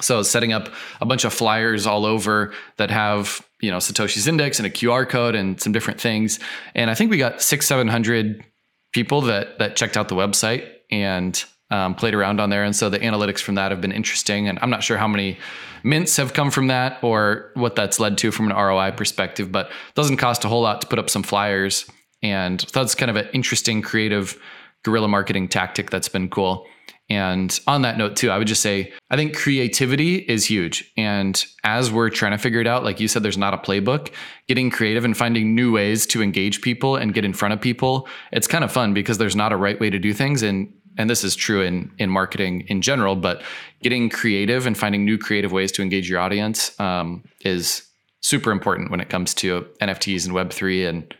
So 0.00 0.22
setting 0.22 0.52
up 0.52 0.68
a 1.00 1.06
bunch 1.06 1.24
of 1.24 1.32
flyers 1.32 1.86
all 1.86 2.06
over 2.06 2.52
that 2.76 2.90
have 2.90 3.44
you 3.60 3.70
know 3.70 3.78
Satoshi's 3.78 4.28
index 4.28 4.60
and 4.60 4.66
a 4.66 4.70
QR 4.70 5.08
code 5.08 5.34
and 5.34 5.60
some 5.60 5.72
different 5.72 6.00
things. 6.00 6.38
And 6.74 6.90
I 6.90 6.94
think 6.94 7.10
we 7.10 7.18
got 7.18 7.42
six, 7.42 7.66
seven 7.66 7.88
hundred 7.88 8.44
people 8.92 9.22
that 9.22 9.58
that 9.58 9.74
checked 9.76 9.96
out 9.96 10.08
the 10.08 10.14
website 10.14 10.68
and 10.90 11.44
um, 11.70 11.94
played 11.94 12.14
around 12.14 12.40
on 12.40 12.50
there. 12.50 12.64
And 12.64 12.74
so 12.74 12.88
the 12.88 12.98
analytics 12.98 13.40
from 13.40 13.56
that 13.56 13.70
have 13.70 13.80
been 13.80 13.92
interesting. 13.92 14.48
And 14.48 14.58
I'm 14.62 14.70
not 14.70 14.82
sure 14.82 14.96
how 14.96 15.08
many 15.08 15.38
mints 15.82 16.16
have 16.16 16.32
come 16.32 16.50
from 16.50 16.68
that 16.68 16.98
or 17.02 17.50
what 17.54 17.76
that's 17.76 18.00
led 18.00 18.18
to 18.18 18.30
from 18.30 18.50
an 18.50 18.56
ROI 18.56 18.92
perspective, 18.92 19.52
but 19.52 19.66
it 19.66 19.94
doesn't 19.94 20.16
cost 20.16 20.44
a 20.44 20.48
whole 20.48 20.62
lot 20.62 20.80
to 20.80 20.86
put 20.86 20.98
up 20.98 21.10
some 21.10 21.22
flyers. 21.22 21.84
And 22.22 22.60
that's 22.72 22.94
kind 22.94 23.10
of 23.10 23.16
an 23.16 23.28
interesting, 23.32 23.82
creative 23.82 24.40
guerrilla 24.82 25.08
marketing 25.08 25.48
tactic 25.48 25.90
that's 25.90 26.08
been 26.08 26.28
cool. 26.28 26.66
And 27.10 27.58
on 27.66 27.82
that 27.82 27.96
note, 27.96 28.16
too, 28.16 28.30
I 28.30 28.36
would 28.36 28.46
just 28.46 28.60
say 28.60 28.92
I 29.10 29.16
think 29.16 29.34
creativity 29.34 30.16
is 30.16 30.44
huge. 30.44 30.92
And 30.96 31.42
as 31.64 31.90
we're 31.90 32.10
trying 32.10 32.32
to 32.32 32.38
figure 32.38 32.60
it 32.60 32.66
out, 32.66 32.84
like 32.84 33.00
you 33.00 33.08
said, 33.08 33.22
there's 33.22 33.38
not 33.38 33.54
a 33.54 33.58
playbook. 33.58 34.10
Getting 34.46 34.70
creative 34.70 35.06
and 35.06 35.16
finding 35.16 35.54
new 35.54 35.72
ways 35.72 36.06
to 36.08 36.22
engage 36.22 36.60
people 36.60 36.96
and 36.96 37.14
get 37.14 37.24
in 37.24 37.32
front 37.32 37.54
of 37.54 37.62
people, 37.62 38.06
it's 38.30 38.46
kind 38.46 38.62
of 38.62 38.70
fun 38.70 38.92
because 38.92 39.16
there's 39.16 39.36
not 39.36 39.52
a 39.52 39.56
right 39.56 39.80
way 39.80 39.88
to 39.88 39.98
do 39.98 40.12
things. 40.12 40.42
And 40.42 40.72
and 40.98 41.08
this 41.08 41.24
is 41.24 41.34
true 41.34 41.62
in 41.62 41.90
in 41.98 42.10
marketing 42.10 42.62
in 42.68 42.82
general, 42.82 43.16
but 43.16 43.42
getting 43.82 44.10
creative 44.10 44.66
and 44.66 44.76
finding 44.76 45.04
new 45.04 45.16
creative 45.16 45.52
ways 45.52 45.72
to 45.72 45.82
engage 45.82 46.10
your 46.10 46.20
audience 46.20 46.78
um, 46.80 47.24
is 47.44 47.88
super 48.20 48.50
important 48.50 48.90
when 48.90 49.00
it 49.00 49.08
comes 49.08 49.32
to 49.32 49.66
NFTs 49.80 50.26
and 50.26 50.34
Web 50.34 50.52
three 50.52 50.84
and 50.84 51.14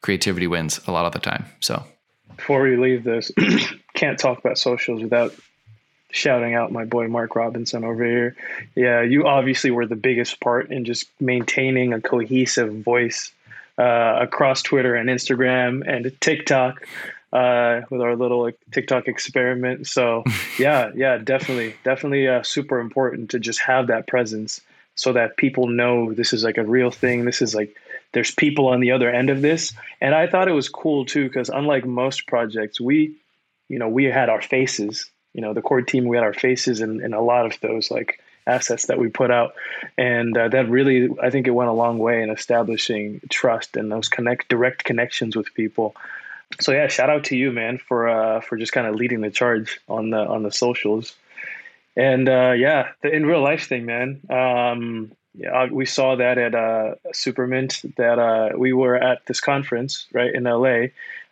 creativity 0.00 0.46
wins 0.46 0.80
a 0.86 0.92
lot 0.92 1.04
of 1.04 1.12
the 1.12 1.18
time. 1.18 1.44
So 1.60 1.84
before 2.36 2.62
we 2.62 2.76
leave 2.76 3.04
this, 3.04 3.30
can't 3.94 4.18
talk 4.18 4.38
about 4.38 4.56
socials 4.56 5.02
without 5.02 5.34
shouting 6.10 6.54
out 6.54 6.70
my 6.70 6.84
boy 6.84 7.08
Mark 7.08 7.34
Robinson 7.34 7.84
over 7.84 8.04
here. 8.04 8.36
Yeah, 8.76 9.02
you 9.02 9.26
obviously 9.26 9.72
were 9.72 9.86
the 9.86 9.96
biggest 9.96 10.40
part 10.40 10.70
in 10.70 10.84
just 10.84 11.06
maintaining 11.20 11.92
a 11.92 12.00
cohesive 12.00 12.72
voice 12.72 13.32
uh, 13.78 14.18
across 14.20 14.62
Twitter 14.62 14.94
and 14.94 15.08
Instagram 15.08 15.82
and 15.86 16.12
TikTok 16.20 16.86
uh, 17.34 17.82
with 17.90 18.00
our 18.00 18.16
little 18.16 18.40
like, 18.40 18.56
TikTok 18.70 19.08
experiment. 19.08 19.86
So 19.86 20.22
yeah, 20.58 20.90
yeah, 20.94 21.18
definitely, 21.18 21.74
definitely 21.84 22.28
uh, 22.28 22.42
super 22.42 22.78
important 22.78 23.30
to 23.30 23.40
just 23.40 23.60
have 23.60 23.88
that 23.88 24.06
presence 24.06 24.60
so 24.94 25.12
that 25.12 25.36
people 25.36 25.66
know 25.66 26.14
this 26.14 26.32
is 26.32 26.44
like 26.44 26.56
a 26.56 26.64
real 26.64 26.92
thing. 26.92 27.24
This 27.24 27.42
is 27.42 27.54
like 27.54 27.76
there's 28.12 28.30
people 28.30 28.68
on 28.68 28.78
the 28.78 28.92
other 28.92 29.10
end 29.10 29.28
of 29.28 29.42
this. 29.42 29.74
And 30.00 30.14
I 30.14 30.28
thought 30.28 30.48
it 30.48 30.52
was 30.52 30.68
cool 30.68 31.04
too 31.04 31.24
because 31.24 31.48
unlike 31.48 31.84
most 31.84 32.28
projects, 32.28 32.80
we, 32.80 33.16
you 33.68 33.78
know, 33.78 33.88
we 33.88 34.04
had 34.04 34.28
our 34.28 34.40
faces. 34.40 35.10
You 35.34 35.40
know, 35.40 35.52
the 35.52 35.62
core 35.62 35.82
team, 35.82 36.06
we 36.06 36.16
had 36.16 36.22
our 36.22 36.32
faces 36.32 36.80
in, 36.80 37.04
in 37.04 37.12
a 37.12 37.20
lot 37.20 37.44
of 37.44 37.58
those 37.60 37.90
like 37.90 38.20
assets 38.46 38.86
that 38.86 38.98
we 38.98 39.08
put 39.08 39.32
out, 39.32 39.54
and 39.98 40.36
uh, 40.36 40.46
that 40.48 40.68
really, 40.68 41.08
I 41.20 41.30
think, 41.30 41.48
it 41.48 41.52
went 41.52 41.70
a 41.70 41.72
long 41.72 41.98
way 41.98 42.22
in 42.22 42.30
establishing 42.30 43.20
trust 43.30 43.74
and 43.74 43.90
those 43.90 44.08
connect 44.08 44.48
direct 44.48 44.84
connections 44.84 45.34
with 45.34 45.52
people 45.54 45.96
so 46.60 46.72
yeah, 46.72 46.88
shout 46.88 47.10
out 47.10 47.24
to 47.24 47.36
you, 47.36 47.52
man, 47.52 47.78
for 47.78 48.08
uh, 48.08 48.40
for 48.40 48.56
just 48.56 48.72
kind 48.72 48.86
of 48.86 48.94
leading 48.94 49.20
the 49.20 49.30
charge 49.30 49.80
on 49.88 50.10
the 50.10 50.18
on 50.18 50.42
the 50.42 50.52
socials. 50.52 51.14
And 51.96 52.28
uh, 52.28 52.52
yeah, 52.56 52.90
the 53.02 53.10
in 53.10 53.26
real 53.26 53.42
life 53.42 53.68
thing, 53.68 53.86
man. 53.86 54.20
Um, 54.28 55.12
yeah, 55.36 55.66
we 55.70 55.84
saw 55.84 56.14
that 56.16 56.38
at 56.38 56.54
uh, 56.54 56.94
Supermint 57.08 57.96
that 57.96 58.18
uh, 58.18 58.56
we 58.56 58.72
were 58.72 58.96
at 58.96 59.26
this 59.26 59.40
conference 59.40 60.06
right 60.12 60.32
in 60.32 60.44
LA 60.44 60.86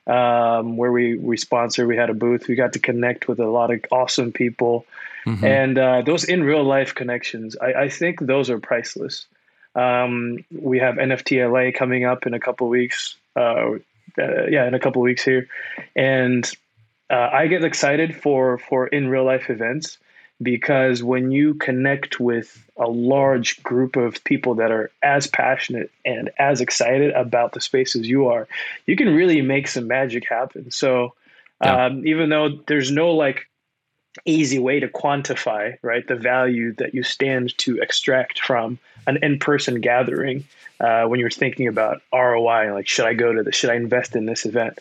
um, 0.06 0.76
where 0.76 0.90
we 0.90 1.16
we 1.16 1.36
sponsored. 1.36 1.86
We 1.86 1.96
had 1.96 2.10
a 2.10 2.14
booth. 2.14 2.48
We 2.48 2.54
got 2.54 2.72
to 2.72 2.78
connect 2.78 3.28
with 3.28 3.38
a 3.38 3.46
lot 3.46 3.70
of 3.70 3.84
awesome 3.90 4.32
people, 4.32 4.84
mm-hmm. 5.26 5.44
and 5.44 5.78
uh, 5.78 6.02
those 6.02 6.24
in 6.24 6.42
real 6.42 6.64
life 6.64 6.94
connections. 6.94 7.56
I, 7.60 7.72
I 7.74 7.88
think 7.88 8.20
those 8.20 8.50
are 8.50 8.58
priceless. 8.58 9.26
Um, 9.74 10.44
we 10.50 10.78
have 10.80 10.96
NFT 10.96 11.48
LA 11.50 11.76
coming 11.76 12.04
up 12.04 12.26
in 12.26 12.34
a 12.34 12.40
couple 12.40 12.68
weeks. 12.68 13.16
Uh, 13.36 13.78
uh, 14.18 14.46
yeah, 14.46 14.66
in 14.66 14.74
a 14.74 14.80
couple 14.80 15.02
weeks 15.02 15.24
here, 15.24 15.48
and 15.96 16.50
uh, 17.10 17.28
I 17.32 17.46
get 17.46 17.64
excited 17.64 18.16
for 18.16 18.58
for 18.58 18.86
in 18.86 19.08
real 19.08 19.24
life 19.24 19.50
events 19.50 19.98
because 20.42 21.02
when 21.02 21.30
you 21.30 21.54
connect 21.54 22.18
with 22.18 22.68
a 22.76 22.88
large 22.88 23.62
group 23.62 23.96
of 23.96 24.22
people 24.24 24.54
that 24.56 24.70
are 24.70 24.90
as 25.02 25.26
passionate 25.26 25.90
and 26.04 26.30
as 26.38 26.60
excited 26.60 27.12
about 27.12 27.52
the 27.52 27.60
space 27.60 27.94
as 27.94 28.08
you 28.08 28.26
are, 28.26 28.48
you 28.86 28.96
can 28.96 29.14
really 29.14 29.40
make 29.40 29.68
some 29.68 29.86
magic 29.86 30.28
happen. 30.28 30.70
So, 30.70 31.14
yeah. 31.62 31.86
um, 31.86 32.06
even 32.06 32.28
though 32.28 32.48
there's 32.66 32.90
no 32.90 33.12
like 33.12 33.46
easy 34.24 34.58
way 34.58 34.80
to 34.80 34.88
quantify 34.88 35.76
right 35.82 36.06
the 36.06 36.16
value 36.16 36.74
that 36.74 36.94
you 36.94 37.02
stand 37.02 37.56
to 37.58 37.78
extract 37.78 38.40
from 38.40 38.78
an 39.06 39.18
in-person 39.22 39.80
gathering 39.80 40.44
uh, 40.80 41.04
when 41.04 41.18
you're 41.18 41.30
thinking 41.30 41.66
about 41.66 42.02
ROI 42.12 42.72
like 42.74 42.86
should 42.86 43.06
I 43.06 43.14
go 43.14 43.32
to 43.32 43.42
this 43.42 43.54
should 43.54 43.70
I 43.70 43.74
invest 43.74 44.14
in 44.16 44.26
this 44.26 44.44
event? 44.44 44.78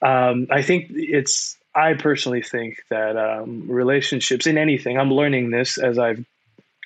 Um, 0.00 0.46
I 0.50 0.62
think 0.62 0.86
it's 0.90 1.56
I 1.74 1.94
personally 1.94 2.42
think 2.42 2.82
that 2.88 3.16
um, 3.16 3.68
relationships 3.68 4.46
in 4.46 4.58
anything 4.58 4.98
I'm 4.98 5.12
learning 5.12 5.50
this 5.50 5.78
as 5.78 5.98
I've 5.98 6.24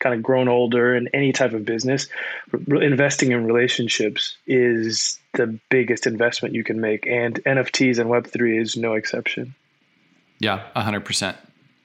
kind 0.01 0.15
of 0.15 0.23
grown 0.23 0.49
older 0.49 0.97
in 0.97 1.09
any 1.09 1.33
type 1.33 1.53
of 1.53 1.65
business 1.65 2.09
re- 2.51 2.85
investing 2.85 3.33
in 3.33 3.45
relationships 3.45 4.37
is 4.47 5.19
the 5.35 5.59
biggest 5.71 6.07
investment 6.07 6.55
you 6.55 6.65
can 6.65 6.81
make 6.81 7.07
and 7.07 7.37
NFTs 7.45 7.99
and 7.99 8.11
web3 8.11 8.61
is 8.61 8.77
no 8.77 8.95
exception. 8.95 9.55
Yeah 10.39 10.63
100% 10.75 11.37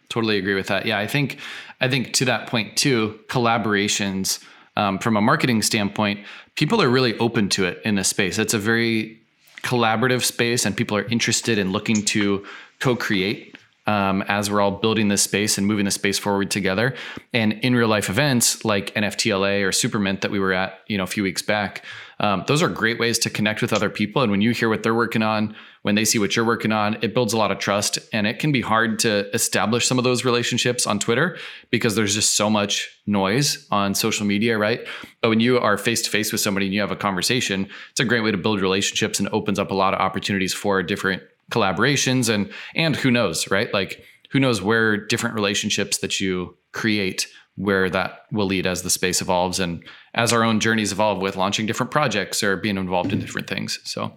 Totally 0.10 0.38
agree 0.38 0.56
with 0.56 0.68
that. 0.68 0.86
Yeah, 0.86 1.00
I 1.00 1.08
think 1.08 1.40
I 1.82 1.90
think 1.90 2.14
to 2.14 2.26
that 2.26 2.48
point 2.48 2.78
too, 2.78 3.20
collaborations 3.28 4.44
um, 4.76 5.00
from 5.00 5.18
a 5.18 5.22
marketing 5.22 5.62
standpoint, 5.62 6.26
people 6.56 6.82
are 6.82 6.90
really 6.90 7.18
open 7.18 7.50
to 7.50 7.66
it 7.66 7.82
in 7.84 7.96
this 7.96 8.08
space. 8.08 8.38
It's 8.38 8.54
a 8.54 8.60
very 8.60 9.20
collaborative 9.64 10.24
space, 10.24 10.66
and 10.66 10.78
people 10.78 10.96
are 10.98 11.04
interested 11.06 11.58
in 11.58 11.72
looking 11.72 12.04
to 12.06 12.46
co-create 12.80 13.58
um, 13.88 14.22
as 14.24 14.52
we're 14.52 14.62
all 14.62 14.72
building 14.72 15.08
this 15.08 15.24
space 15.24 15.58
and 15.58 15.66
moving 15.66 15.86
the 15.86 15.92
space 15.92 16.20
forward 16.20 16.52
together. 16.52 16.94
And 17.34 17.54
in 17.54 17.74
real 17.74 17.88
life 17.88 18.10
events 18.10 18.64
like 18.66 18.94
NFTLA 18.94 19.64
or 19.64 19.70
Supermint 19.70 20.22
that 20.22 20.32
we 20.32 20.40
were 20.40 20.54
at, 20.54 20.80
you 20.88 20.98
know, 20.98 21.06
a 21.06 21.08
few 21.08 21.24
weeks 21.24 21.42
back, 21.42 21.84
Um, 22.20 22.44
those 22.48 22.64
are 22.64 22.70
great 22.70 23.00
ways 23.00 23.20
to 23.20 23.30
connect 23.30 23.62
with 23.62 23.72
other 23.72 23.90
people. 23.90 24.22
And 24.22 24.32
when 24.32 24.42
you 24.42 24.52
hear 24.52 24.70
what 24.70 24.84
they're 24.84 24.96
working 24.96 25.22
on, 25.22 25.56
when 25.84 25.96
they 25.96 26.06
see 26.06 26.20
what 26.20 26.36
you're 26.36 26.46
working 26.46 26.72
on, 26.72 26.98
it 27.02 27.14
builds 27.14 27.34
a 27.34 27.38
lot 27.38 27.52
of 27.52 27.60
trust. 27.60 28.00
And 28.12 28.26
it 28.26 28.40
can 28.40 28.52
be 28.52 28.62
hard 28.62 29.00
to 29.00 29.34
establish 29.34 29.88
some 29.88 29.98
of 29.98 30.04
those 30.04 30.26
relationships 30.26 30.88
on 30.88 31.00
Twitter 31.00 31.38
because 31.70 31.96
there's 31.96 32.16
just 32.16 32.36
so 32.36 32.50
much 32.50 32.90
noise 33.06 33.68
on 33.72 33.94
social 33.94 34.26
media, 34.26 34.58
right? 34.58 34.82
But 35.22 35.30
when 35.30 35.40
you 35.40 35.60
are 35.60 35.78
face 35.78 36.02
to 36.04 36.10
face 36.10 36.32
with 36.32 36.42
somebody 36.42 36.66
and 36.66 36.74
you 36.74 36.82
have 36.82 36.92
a 36.92 36.96
conversation, 36.96 37.70
it's 37.92 38.00
a 38.00 38.06
great 38.06 38.22
way 38.22 38.32
to 38.32 38.38
build 38.38 38.62
relationships 38.62 39.20
and 39.20 39.30
opens 39.30 39.60
up 39.60 39.72
a 39.72 39.76
lot 39.76 39.94
of 39.94 40.00
opportunities 40.00 40.54
for 40.54 40.82
different 40.82 41.22
collaborations 41.52 42.34
and 42.34 42.52
and 42.76 42.96
who 42.96 43.12
knows, 43.12 43.50
right? 43.50 43.74
Like 43.74 44.04
who 44.32 44.40
knows 44.40 44.62
where 44.62 44.98
different 44.98 45.36
relationships 45.36 46.00
that 46.00 46.20
you 46.20 46.58
create 46.74 47.28
where 47.58 47.90
that 47.90 48.22
will 48.32 48.46
lead 48.46 48.68
as 48.68 48.84
the 48.84 48.90
space 48.90 49.20
evolves 49.20 49.60
and 49.60 49.84
as 50.14 50.32
our 50.32 50.44
own 50.44 50.60
journeys 50.60 50.92
evolve 50.92 51.20
with 51.20 51.36
launching 51.36 51.66
different 51.66 51.92
projects 51.92 52.44
or 52.44 52.56
being 52.56 52.78
involved 52.78 53.12
in 53.12 53.18
mm-hmm. 53.18 53.26
different 53.26 53.50
things. 53.50 53.80
So, 53.84 54.16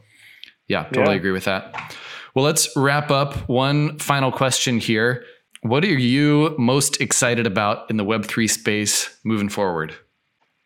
yeah, 0.68 0.84
totally 0.84 1.14
yeah. 1.14 1.20
agree 1.20 1.32
with 1.32 1.44
that. 1.44 1.96
Well, 2.34 2.44
let's 2.44 2.68
wrap 2.76 3.10
up. 3.10 3.48
One 3.48 3.98
final 3.98 4.30
question 4.30 4.78
here. 4.78 5.24
What 5.62 5.84
are 5.84 5.88
you 5.88 6.54
most 6.58 7.00
excited 7.00 7.46
about 7.46 7.90
in 7.90 7.96
the 7.96 8.04
Web3 8.04 8.48
space 8.48 9.18
moving 9.24 9.48
forward? 9.48 9.94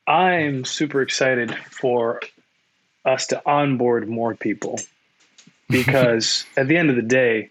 I'm 0.06 0.64
super 0.64 1.00
excited 1.00 1.54
for 1.54 2.20
us 3.04 3.26
to 3.28 3.42
onboard 3.48 4.08
more 4.08 4.34
people 4.34 4.80
because 5.70 6.44
at 6.56 6.68
the 6.68 6.76
end 6.76 6.90
of 6.90 6.96
the 6.96 7.02
day, 7.02 7.50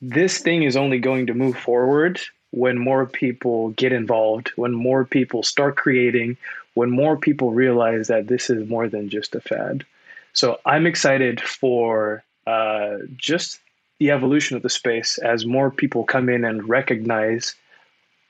this 0.00 0.38
thing 0.38 0.64
is 0.64 0.76
only 0.76 0.98
going 0.98 1.28
to 1.28 1.34
move 1.34 1.56
forward 1.56 2.20
when 2.52 2.78
more 2.78 3.06
people 3.06 3.70
get 3.70 3.92
involved, 3.92 4.52
when 4.56 4.72
more 4.72 5.04
people 5.04 5.42
start 5.42 5.76
creating, 5.76 6.36
when 6.74 6.90
more 6.90 7.16
people 7.16 7.52
realize 7.52 8.08
that 8.08 8.28
this 8.28 8.48
is 8.48 8.68
more 8.68 8.88
than 8.88 9.08
just 9.08 9.34
a 9.34 9.40
fad. 9.40 9.84
So 10.32 10.58
I'm 10.64 10.86
excited 10.86 11.40
for 11.40 12.22
uh, 12.46 12.98
just 13.16 13.58
the 13.98 14.10
evolution 14.10 14.56
of 14.56 14.62
the 14.62 14.70
space 14.70 15.18
as 15.18 15.46
more 15.46 15.70
people 15.70 16.04
come 16.04 16.28
in 16.28 16.44
and 16.44 16.68
recognize 16.68 17.54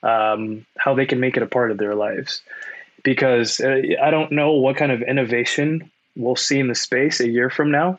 um, 0.02 0.66
how 0.76 0.94
they 0.94 1.06
can 1.06 1.20
make 1.20 1.36
it 1.36 1.42
a 1.42 1.46
part 1.46 1.70
of 1.70 1.78
their 1.78 1.94
lives. 1.94 2.42
Because 3.02 3.60
uh, 3.60 3.82
I 4.00 4.10
don't 4.10 4.32
know 4.32 4.52
what 4.52 4.76
kind 4.76 4.92
of 4.92 5.02
innovation 5.02 5.90
we'll 6.16 6.36
see 6.36 6.58
in 6.58 6.68
the 6.68 6.74
space 6.74 7.20
a 7.20 7.28
year 7.28 7.50
from 7.50 7.70
now, 7.70 7.98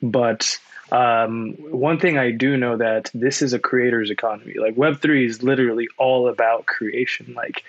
but 0.00 0.58
um, 0.92 1.54
one 1.70 1.98
thing 1.98 2.18
I 2.18 2.32
do 2.32 2.58
know 2.58 2.76
that 2.76 3.10
this 3.14 3.40
is 3.40 3.54
a 3.54 3.58
creator's 3.58 4.10
economy. 4.10 4.54
Like 4.58 4.76
Web 4.76 5.00
three 5.00 5.26
is 5.26 5.42
literally 5.42 5.88
all 5.96 6.28
about 6.28 6.66
creation. 6.66 7.32
Like 7.34 7.64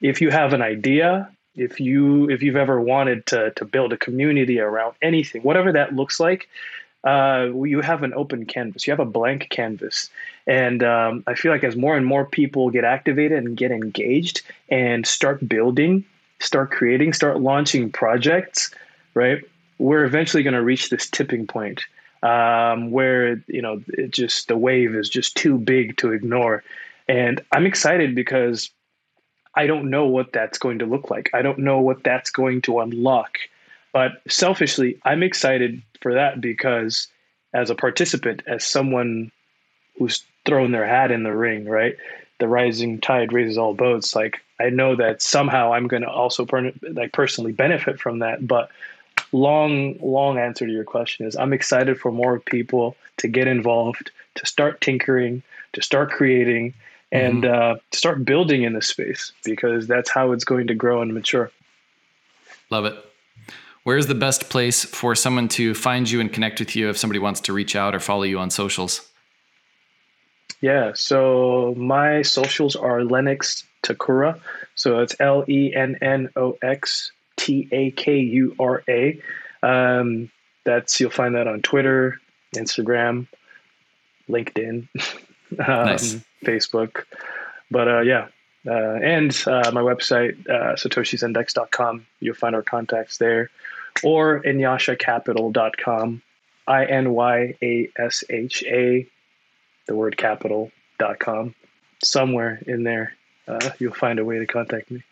if 0.00 0.20
you 0.20 0.30
have 0.30 0.52
an 0.52 0.60
idea, 0.60 1.30
if 1.54 1.78
you 1.78 2.28
if 2.28 2.42
you've 2.42 2.56
ever 2.56 2.80
wanted 2.80 3.24
to 3.26 3.52
to 3.52 3.64
build 3.64 3.92
a 3.92 3.96
community 3.96 4.58
around 4.58 4.96
anything, 5.00 5.42
whatever 5.42 5.70
that 5.70 5.94
looks 5.94 6.18
like, 6.18 6.48
uh, 7.04 7.46
you 7.64 7.80
have 7.82 8.02
an 8.02 8.12
open 8.14 8.44
canvas. 8.46 8.84
You 8.84 8.90
have 8.90 8.98
a 8.98 9.04
blank 9.04 9.48
canvas, 9.50 10.10
and 10.44 10.82
um, 10.82 11.22
I 11.28 11.34
feel 11.34 11.52
like 11.52 11.62
as 11.62 11.76
more 11.76 11.96
and 11.96 12.04
more 12.04 12.24
people 12.24 12.70
get 12.70 12.82
activated 12.82 13.38
and 13.38 13.56
get 13.56 13.70
engaged 13.70 14.42
and 14.68 15.06
start 15.06 15.48
building, 15.48 16.04
start 16.40 16.72
creating, 16.72 17.12
start 17.12 17.40
launching 17.40 17.92
projects, 17.92 18.74
right? 19.14 19.40
We're 19.78 20.04
eventually 20.04 20.42
going 20.42 20.54
to 20.54 20.62
reach 20.62 20.90
this 20.90 21.08
tipping 21.08 21.46
point 21.46 21.84
um, 22.22 22.90
where 22.90 23.42
you 23.46 23.62
know 23.62 23.82
it 23.88 24.10
just 24.10 24.48
the 24.48 24.56
wave 24.56 24.94
is 24.94 25.08
just 25.08 25.36
too 25.36 25.58
big 25.58 25.96
to 25.98 26.12
ignore. 26.12 26.62
And 27.08 27.40
I'm 27.52 27.66
excited 27.66 28.14
because 28.14 28.70
I 29.54 29.66
don't 29.66 29.90
know 29.90 30.06
what 30.06 30.32
that's 30.32 30.58
going 30.58 30.78
to 30.78 30.86
look 30.86 31.10
like. 31.10 31.30
I 31.34 31.42
don't 31.42 31.58
know 31.58 31.80
what 31.80 32.04
that's 32.04 32.30
going 32.30 32.62
to 32.62 32.80
unlock. 32.80 33.38
But 33.92 34.22
selfishly, 34.28 34.98
I'm 35.04 35.22
excited 35.22 35.82
for 36.00 36.14
that 36.14 36.40
because 36.40 37.08
as 37.52 37.70
a 37.70 37.74
participant, 37.74 38.42
as 38.46 38.64
someone 38.64 39.32
who's 39.98 40.24
thrown 40.46 40.72
their 40.72 40.86
hat 40.86 41.10
in 41.10 41.24
the 41.24 41.34
ring, 41.34 41.64
right? 41.66 41.96
The 42.38 42.48
rising 42.48 43.00
tide 43.00 43.32
raises 43.32 43.58
all 43.58 43.74
boats. 43.74 44.14
Like 44.14 44.40
I 44.60 44.70
know 44.70 44.94
that 44.96 45.20
somehow 45.20 45.72
I'm 45.72 45.88
going 45.88 46.02
to 46.02 46.08
also 46.08 46.46
per- 46.46 46.72
like 46.82 47.12
personally 47.12 47.52
benefit 47.52 48.00
from 48.00 48.20
that, 48.20 48.46
but 48.46 48.70
long, 49.32 49.98
long 50.00 50.38
answer 50.38 50.66
to 50.66 50.72
your 50.72 50.84
question 50.84 51.26
is 51.26 51.36
I'm 51.36 51.52
excited 51.52 51.98
for 51.98 52.10
more 52.10 52.40
people 52.40 52.96
to 53.18 53.28
get 53.28 53.46
involved, 53.46 54.10
to 54.36 54.46
start 54.46 54.80
tinkering, 54.80 55.42
to 55.72 55.82
start 55.82 56.10
creating, 56.10 56.74
and 57.12 57.44
mm-hmm. 57.44 57.76
uh, 57.76 57.80
start 57.92 58.24
building 58.24 58.62
in 58.62 58.72
this 58.72 58.88
space 58.88 59.32
because 59.44 59.86
that's 59.86 60.10
how 60.10 60.32
it's 60.32 60.44
going 60.44 60.66
to 60.68 60.74
grow 60.74 61.02
and 61.02 61.12
mature. 61.12 61.50
Love 62.70 62.84
it. 62.84 62.94
Where's 63.82 64.06
the 64.06 64.14
best 64.14 64.50
place 64.50 64.84
for 64.84 65.14
someone 65.14 65.48
to 65.48 65.74
find 65.74 66.08
you 66.10 66.20
and 66.20 66.32
connect 66.32 66.60
with 66.60 66.76
you 66.76 66.90
if 66.90 66.98
somebody 66.98 67.18
wants 67.18 67.40
to 67.42 67.52
reach 67.52 67.74
out 67.74 67.94
or 67.94 68.00
follow 68.00 68.24
you 68.24 68.38
on 68.38 68.50
socials? 68.50 69.08
Yeah, 70.60 70.92
so 70.94 71.74
my 71.76 72.20
socials 72.22 72.76
are 72.76 73.02
Lennox 73.02 73.64
Takura. 73.82 74.38
So 74.74 75.00
it's 75.00 75.16
L 75.18 75.44
E 75.48 75.74
N 75.74 75.96
N 76.02 76.28
O 76.36 76.58
X 76.62 77.12
T 77.40 77.66
A 77.72 77.90
K 77.92 78.18
U 78.18 78.54
R 78.60 78.82
A. 78.86 79.18
Um, 79.62 80.30
that's 80.64 81.00
you'll 81.00 81.10
find 81.10 81.34
that 81.36 81.46
on 81.48 81.62
Twitter, 81.62 82.20
Instagram, 82.54 83.26
LinkedIn, 84.28 84.88
um, 85.58 85.66
nice. 85.66 86.16
Facebook. 86.44 87.04
But 87.70 87.88
uh, 87.88 88.00
yeah, 88.00 88.28
uh, 88.66 88.98
and 89.02 89.32
uh, 89.46 89.70
my 89.72 89.80
website, 89.80 90.38
uh, 90.50 90.74
satoshisindex.com. 90.74 92.06
You'll 92.20 92.34
find 92.34 92.54
our 92.54 92.62
contacts 92.62 93.16
there, 93.16 93.50
or 94.04 94.42
inyashacapital.com. 94.42 96.22
I 96.66 96.84
N 96.84 97.10
Y 97.12 97.54
A 97.62 97.88
S 97.96 98.22
H 98.28 98.62
A, 98.64 99.06
the 99.86 99.94
word 99.94 100.18
capital.com. 100.18 101.54
Somewhere 102.04 102.62
in 102.66 102.82
there, 102.82 103.14
uh, 103.50 103.70
you'll 103.78 103.94
find 103.94 104.18
a 104.18 104.24
way 104.24 104.38
to 104.38 104.46
contact 104.46 104.90
me. 104.90 105.02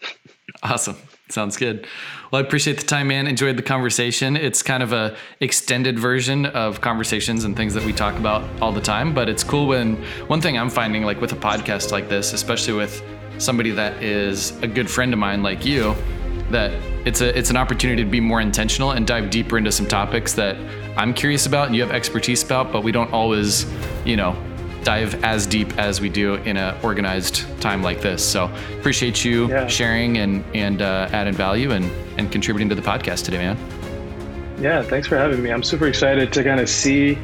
awesome. 0.63 0.97
Sounds 1.29 1.57
good. 1.57 1.87
Well, 2.31 2.43
I 2.43 2.47
appreciate 2.47 2.79
the 2.79 2.87
time, 2.87 3.09
man. 3.09 3.27
Enjoyed 3.27 3.57
the 3.57 3.63
conversation. 3.63 4.37
It's 4.37 4.63
kind 4.63 4.83
of 4.83 4.93
a 4.93 5.17
extended 5.41 5.99
version 5.99 6.47
of 6.47 6.81
conversations 6.81 7.45
and 7.45 7.57
things 7.57 7.75
that 7.75 7.85
we 7.85 7.93
talk 7.93 8.17
about 8.17 8.43
all 8.63 8.73
the 8.73 8.81
time, 8.81 9.13
but 9.13 9.29
it's 9.29 9.45
cool 9.45 9.67
when 9.67 9.97
one 10.29 10.41
thing 10.41 10.57
I'm 10.57 10.71
finding 10.71 11.03
like 11.03 11.21
with 11.21 11.33
a 11.33 11.37
podcast 11.37 11.93
like 11.93 12.09
this, 12.09 12.33
especially 12.33 12.75
with 12.75 13.03
somebody 13.39 13.71
that 13.73 14.03
is 14.03 14.57
a 14.63 14.67
good 14.67 14.91
friend 14.91 15.13
of 15.13 15.19
mine 15.19 15.43
like 15.43 15.65
you, 15.65 15.95
that 16.51 16.73
it's 17.07 17.21
a 17.21 17.37
it's 17.37 17.51
an 17.51 17.57
opportunity 17.57 18.03
to 18.03 18.11
be 18.11 18.21
more 18.21 18.41
intentional 18.41 18.93
and 18.93 19.07
dive 19.07 19.31
deeper 19.31 19.59
into 19.59 19.71
some 19.71 19.87
topics 19.87 20.33
that 20.35 20.57
I'm 20.97 21.13
curious 21.13 21.47
about 21.47 21.67
and 21.67 21.77
you 21.77 21.83
have 21.83 21.93
expertise 21.93 22.43
about, 22.43 22.73
but 22.73 22.83
we 22.83 22.91
don't 22.91 23.13
always, 23.13 23.67
you 24.05 24.17
know, 24.17 24.37
dive 24.89 25.23
as 25.23 25.47
deep 25.47 25.77
as 25.77 26.01
we 26.01 26.09
do 26.09 26.37
in 26.49 26.57
an 26.57 26.75
organized 26.83 27.45
time 27.61 27.83
like 27.83 28.01
this. 28.01 28.25
So 28.25 28.51
appreciate 28.79 29.23
you 29.23 29.47
yeah. 29.47 29.67
sharing 29.67 30.17
and 30.17 30.43
and 30.55 30.81
uh, 30.81 31.11
adding 31.13 31.35
value 31.35 31.73
and 31.73 31.85
and 32.17 32.33
contributing 32.33 32.71
to 32.71 32.75
the 32.75 32.81
podcast 32.81 33.27
today, 33.27 33.37
man. 33.37 33.59
Yeah, 34.59 34.83
thanks 34.83 35.07
for 35.07 35.19
having 35.19 35.43
me. 35.43 35.51
I'm 35.51 35.63
super 35.63 35.89
excited 35.89 36.33
to 36.33 36.43
kind 36.43 36.59
of 36.59 36.71
see 36.71 37.17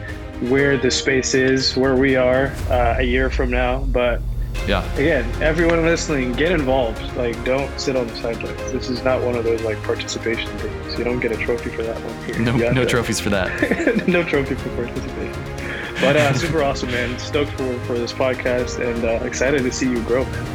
where 0.53 0.77
the 0.77 0.91
space 0.91 1.33
is, 1.33 1.75
where 1.75 1.97
we 1.97 2.17
are 2.17 2.49
uh, 2.69 2.97
a 2.99 3.03
year 3.03 3.31
from 3.31 3.49
now. 3.51 3.79
But 3.85 4.21
yeah, 4.69 4.85
again, 4.97 5.25
everyone 5.43 5.83
listening, 5.87 6.33
get 6.35 6.53
involved. 6.53 7.01
Like, 7.17 7.43
don't 7.47 7.81
sit 7.81 7.97
on 7.97 8.09
the 8.09 8.17
sidelines. 8.17 8.73
This 8.73 8.91
is 8.91 9.03
not 9.03 9.23
one 9.23 9.37
of 9.37 9.45
those 9.45 9.63
like 9.63 9.83
participation 9.85 10.51
things. 10.59 10.99
You 10.99 11.05
don't 11.05 11.19
get 11.19 11.33
a 11.33 11.37
trophy 11.39 11.71
for 11.71 11.83
that 11.83 11.97
one. 11.99 12.25
Here. 12.27 12.39
No, 12.41 12.73
no 12.73 12.85
trophies 12.85 13.21
for 13.21 13.31
that. 13.31 14.07
no 14.07 14.23
trophy 14.23 14.55
for 14.55 14.69
participation. 14.77 15.54
But 16.01 16.17
uh, 16.17 16.33
super 16.35 16.63
awesome, 16.63 16.91
man. 16.91 17.19
Stoked 17.19 17.53
for, 17.53 17.79
for 17.81 17.95
this 17.95 18.13
podcast 18.13 18.85
and 18.85 19.05
uh, 19.05 19.25
excited 19.25 19.63
to 19.63 19.73
see 19.73 19.89
you 19.89 20.03
grow, 20.03 20.25
man. 20.25 20.47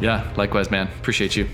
Yeah, 0.00 0.32
likewise, 0.36 0.70
man. 0.70 0.88
Appreciate 0.98 1.34
you. 1.36 1.48